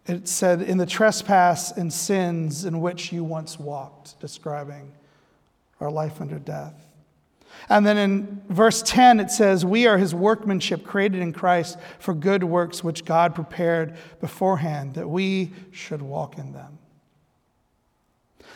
it 0.06 0.28
said, 0.28 0.62
In 0.62 0.78
the 0.78 0.86
trespass 0.86 1.72
and 1.72 1.92
sins 1.92 2.64
in 2.64 2.80
which 2.80 3.12
you 3.12 3.24
once 3.24 3.58
walked, 3.58 4.18
describing 4.20 4.92
our 5.80 5.90
life 5.90 6.20
under 6.20 6.38
death. 6.38 6.74
And 7.68 7.86
then 7.86 7.96
in 7.96 8.42
verse 8.48 8.82
10, 8.82 9.20
it 9.20 9.30
says, 9.30 9.64
We 9.64 9.86
are 9.86 9.98
his 9.98 10.14
workmanship 10.14 10.84
created 10.84 11.20
in 11.20 11.32
Christ 11.32 11.78
for 11.98 12.14
good 12.14 12.42
works 12.42 12.82
which 12.82 13.04
God 13.04 13.34
prepared 13.34 13.96
beforehand 14.20 14.94
that 14.94 15.08
we 15.08 15.52
should 15.70 16.02
walk 16.02 16.38
in 16.38 16.52
them. 16.52 16.78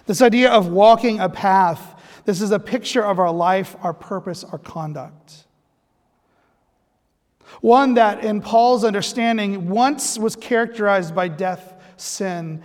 This 0.06 0.22
idea 0.22 0.50
of 0.50 0.68
walking 0.68 1.20
a 1.20 1.28
path, 1.28 1.95
this 2.26 2.42
is 2.42 2.50
a 2.50 2.58
picture 2.58 3.02
of 3.04 3.18
our 3.18 3.32
life, 3.32 3.76
our 3.82 3.94
purpose, 3.94 4.44
our 4.44 4.58
conduct. 4.58 5.44
One 7.60 7.94
that, 7.94 8.24
in 8.24 8.42
Paul's 8.42 8.84
understanding, 8.84 9.68
once 9.68 10.18
was 10.18 10.36
characterized 10.36 11.14
by 11.14 11.28
death, 11.28 11.74
sin, 11.96 12.62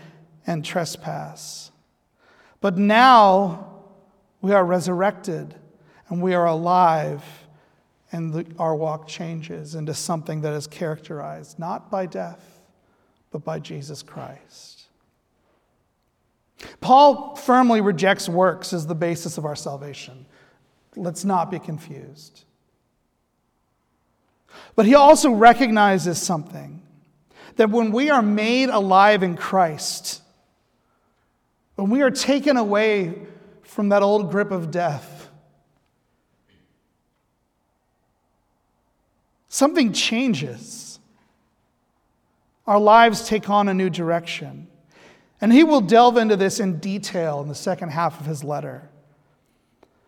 and 0.48 0.66
trespass. 0.66 1.72
But 2.60 2.78
now 2.78 3.84
we 4.42 4.52
are 4.52 4.66
resurrected 4.66 5.56
and 6.10 6.22
we 6.22 6.34
are 6.34 6.48
alive, 6.48 7.24
and 8.12 8.34
the, 8.34 8.46
our 8.60 8.76
walk 8.76 9.08
changes 9.08 9.76
into 9.76 9.94
something 9.94 10.42
that 10.42 10.54
is 10.54 10.68
characterized 10.68 11.58
not 11.58 11.90
by 11.90 12.06
death, 12.06 12.60
but 13.32 13.46
by 13.46 13.60
Jesus 13.60 14.04
Christ. 14.04 14.71
Paul 16.80 17.36
firmly 17.36 17.82
rejects 17.82 18.30
works 18.30 18.74
as 18.74 18.88
the 18.88 18.96
basis 18.96 19.38
of 19.38 19.46
our 19.46 19.56
salvation. 19.56 20.26
Let's 20.96 21.24
not 21.24 21.50
be 21.50 21.60
confused. 21.60 22.44
But 24.76 24.86
he 24.86 24.96
also 24.96 25.32
recognizes 25.32 26.22
something 26.22 26.82
that 27.56 27.70
when 27.70 27.92
we 27.92 28.10
are 28.10 28.22
made 28.22 28.70
alive 28.70 29.24
in 29.24 29.36
Christ, 29.36 30.22
when 31.76 31.90
we 31.90 32.02
are 32.02 32.12
taken 32.12 32.58
away 32.58 33.14
from 33.64 33.90
that 33.90 34.04
old 34.04 34.32
grip 34.32 34.52
of 34.52 34.72
death, 34.72 35.30
something 39.48 39.94
changes. 39.94 41.00
Our 42.68 42.80
lives 42.80 43.28
take 43.28 43.50
on 43.50 43.68
a 43.68 43.74
new 43.74 43.90
direction. 43.90 44.68
And 45.42 45.52
he 45.52 45.64
will 45.64 45.82
delve 45.82 46.18
into 46.18 46.38
this 46.38 46.60
in 46.60 46.78
detail 46.78 47.42
in 47.42 47.48
the 47.50 47.56
second 47.56 47.90
half 47.90 48.20
of 48.20 48.28
his 48.28 48.44
letter. 48.44 48.88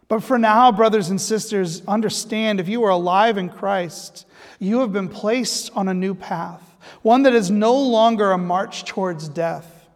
But 0.08 0.22
for 0.22 0.38
now, 0.38 0.72
brothers 0.72 1.10
and 1.10 1.20
sisters, 1.20 1.82
understand 1.88 2.60
if 2.60 2.70
you 2.70 2.84
are 2.84 2.92
alive 2.92 3.38
in 3.40 3.50
Christ, 3.50 4.28
you 4.60 4.82
have 4.82 4.94
been 4.94 5.10
placed 5.10 5.72
on 5.76 5.88
a 5.88 5.94
new 5.94 6.14
path, 6.14 6.62
one 7.02 7.24
that 7.24 7.34
is 7.34 7.50
no 7.50 7.76
longer 7.76 8.32
a 8.32 8.38
march 8.38 8.86
towards 8.86 9.28
death. 9.28 9.88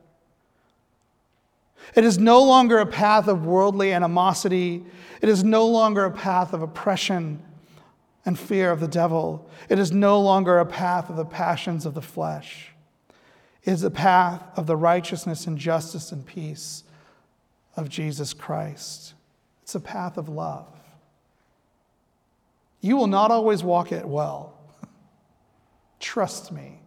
It 1.94 2.04
is 2.04 2.18
no 2.18 2.44
longer 2.44 2.80
a 2.80 2.86
path 2.86 3.28
of 3.28 3.46
worldly 3.46 3.94
animosity. 3.94 4.86
It 5.22 5.30
is 5.30 5.44
no 5.44 5.68
longer 5.68 6.06
a 6.06 6.12
path 6.12 6.54
of 6.54 6.62
oppression 6.62 7.44
and 8.26 8.38
fear 8.38 8.72
of 8.72 8.80
the 8.80 8.88
devil. 8.88 9.50
It 9.70 9.80
is 9.80 9.92
no 9.92 10.20
longer 10.20 10.60
a 10.60 10.66
path 10.66 11.10
of 11.10 11.16
the 11.16 11.26
passions 11.26 11.86
of 11.86 11.94
the 11.94 12.02
flesh. 12.02 12.72
Is 13.68 13.84
a 13.84 13.92
path 13.92 14.42
of 14.56 14.66
the 14.66 14.78
righteousness 14.78 15.46
and 15.46 15.58
justice 15.58 16.12
and 16.14 16.26
peace 16.26 16.84
of 17.76 17.90
Jesus 17.90 18.34
Christ. 18.34 19.14
It's 19.62 19.76
a 19.76 19.80
path 19.82 20.18
of 20.18 20.30
love. 20.30 20.68
You 22.80 22.96
will 22.96 23.08
not 23.08 23.30
always 23.30 23.66
walk 23.66 23.92
it 23.92 24.06
well. 24.06 24.58
Trust 26.00 26.52
me. 26.54 26.80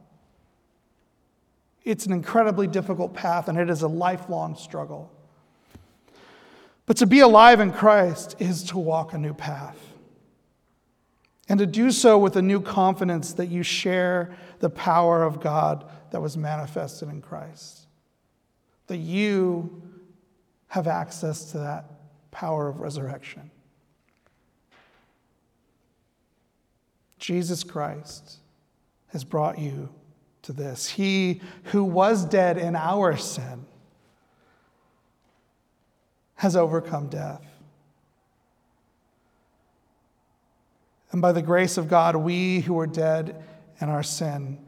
It's 1.84 2.06
an 2.06 2.12
incredibly 2.12 2.66
difficult 2.66 3.12
path 3.12 3.48
and 3.48 3.58
it 3.58 3.68
is 3.68 3.82
a 3.82 3.88
lifelong 3.88 4.56
struggle. 4.56 5.12
But 6.86 6.96
to 6.96 7.06
be 7.06 7.20
alive 7.20 7.60
in 7.60 7.72
Christ 7.72 8.36
is 8.38 8.64
to 8.64 8.78
walk 8.78 9.12
a 9.12 9.18
new 9.18 9.34
path 9.34 9.76
and 11.46 11.58
to 11.58 11.66
do 11.66 11.90
so 11.90 12.16
with 12.16 12.36
a 12.36 12.42
new 12.42 12.62
confidence 12.62 13.34
that 13.34 13.46
you 13.46 13.62
share 13.62 14.34
the 14.60 14.70
power 14.70 15.22
of 15.22 15.40
God 15.40 15.84
that 16.11 16.20
was 16.20 16.37
manifested 16.37 17.09
in 17.09 17.20
Christ. 17.20 17.87
That 18.87 18.99
you 18.99 19.83
have 20.68 20.87
access 20.87 21.53
to 21.53 21.59
that 21.59 21.85
power 22.31 22.68
of 22.68 22.81
resurrection. 22.81 23.51
Jesus 27.18 27.62
Christ 27.62 28.38
has 29.09 29.25
brought 29.25 29.59
you 29.59 29.88
to 30.42 30.53
this. 30.53 30.88
He 30.88 31.40
who 31.64 31.85
was 31.85 32.25
dead 32.25 32.57
in 32.57 32.75
our 32.75 33.16
sin 33.16 33.66
has 36.37 36.57
overcome 36.57 37.09
death. 37.09 37.44
And 41.12 41.20
by 41.20 41.33
the 41.33 41.42
grace 41.42 41.77
of 41.77 41.88
God, 41.88 42.16
we 42.16 42.61
who 42.61 42.75
were 42.75 42.87
dead 42.87 43.42
in 43.81 43.88
our 43.88 44.03
sin 44.03 44.59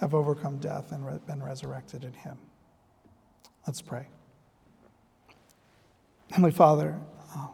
have 0.00 0.14
overcome 0.14 0.56
death 0.56 0.92
and 0.92 1.26
been 1.26 1.42
resurrected 1.42 2.04
in 2.04 2.12
him. 2.14 2.38
Let's 3.66 3.82
pray. 3.82 4.08
Heavenly 6.30 6.52
Father, 6.52 6.98
oh, 7.36 7.50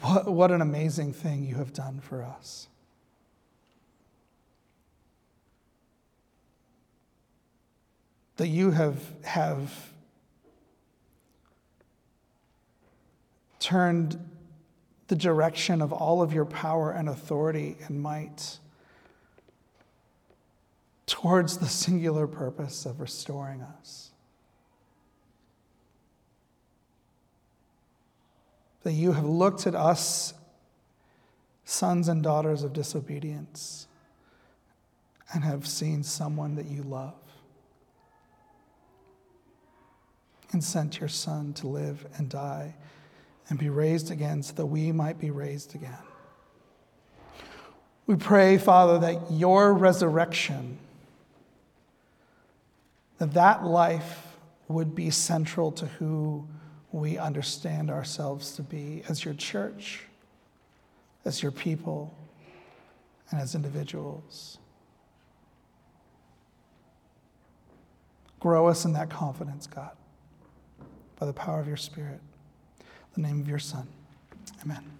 what, 0.00 0.26
what 0.26 0.50
an 0.50 0.60
amazing 0.60 1.12
thing 1.12 1.44
you 1.44 1.54
have 1.56 1.72
done 1.72 2.00
for 2.00 2.24
us. 2.24 2.66
That 8.36 8.48
you 8.48 8.72
have, 8.72 9.00
have 9.22 9.92
turned 13.60 14.18
the 15.10 15.16
direction 15.16 15.82
of 15.82 15.92
all 15.92 16.22
of 16.22 16.32
your 16.32 16.44
power 16.44 16.92
and 16.92 17.08
authority 17.08 17.76
and 17.88 18.00
might 18.00 18.60
towards 21.04 21.58
the 21.58 21.66
singular 21.66 22.28
purpose 22.28 22.86
of 22.86 23.00
restoring 23.00 23.60
us. 23.60 24.12
That 28.84 28.92
you 28.92 29.10
have 29.10 29.24
looked 29.24 29.66
at 29.66 29.74
us, 29.74 30.32
sons 31.64 32.06
and 32.06 32.22
daughters 32.22 32.62
of 32.62 32.72
disobedience, 32.72 33.88
and 35.34 35.42
have 35.42 35.66
seen 35.66 36.04
someone 36.04 36.54
that 36.54 36.66
you 36.66 36.84
love. 36.84 37.16
And 40.52 40.62
sent 40.62 41.00
your 41.00 41.08
son 41.08 41.52
to 41.54 41.66
live 41.66 42.06
and 42.16 42.28
die 42.28 42.76
and 43.50 43.58
be 43.58 43.68
raised 43.68 44.10
again 44.10 44.42
so 44.42 44.54
that 44.54 44.66
we 44.66 44.92
might 44.92 45.18
be 45.18 45.30
raised 45.30 45.74
again. 45.74 45.98
We 48.06 48.16
pray, 48.16 48.58
Father, 48.58 48.98
that 49.00 49.30
your 49.30 49.74
resurrection, 49.74 50.78
that 53.18 53.34
that 53.34 53.64
life 53.64 54.36
would 54.68 54.94
be 54.94 55.10
central 55.10 55.72
to 55.72 55.86
who 55.86 56.46
we 56.92 57.18
understand 57.18 57.90
ourselves 57.90 58.52
to 58.52 58.62
be 58.62 59.02
as 59.08 59.24
your 59.24 59.34
church, 59.34 60.04
as 61.24 61.42
your 61.42 61.52
people, 61.52 62.14
and 63.30 63.40
as 63.40 63.54
individuals. 63.54 64.58
Grow 68.38 68.68
us 68.68 68.84
in 68.84 68.92
that 68.94 69.10
confidence, 69.10 69.66
God, 69.66 69.90
by 71.18 71.26
the 71.26 71.32
power 71.32 71.60
of 71.60 71.68
your 71.68 71.76
Spirit 71.76 72.20
the 73.14 73.20
name 73.20 73.40
of 73.40 73.48
your 73.48 73.58
Son. 73.58 73.86
Amen. 74.62 74.99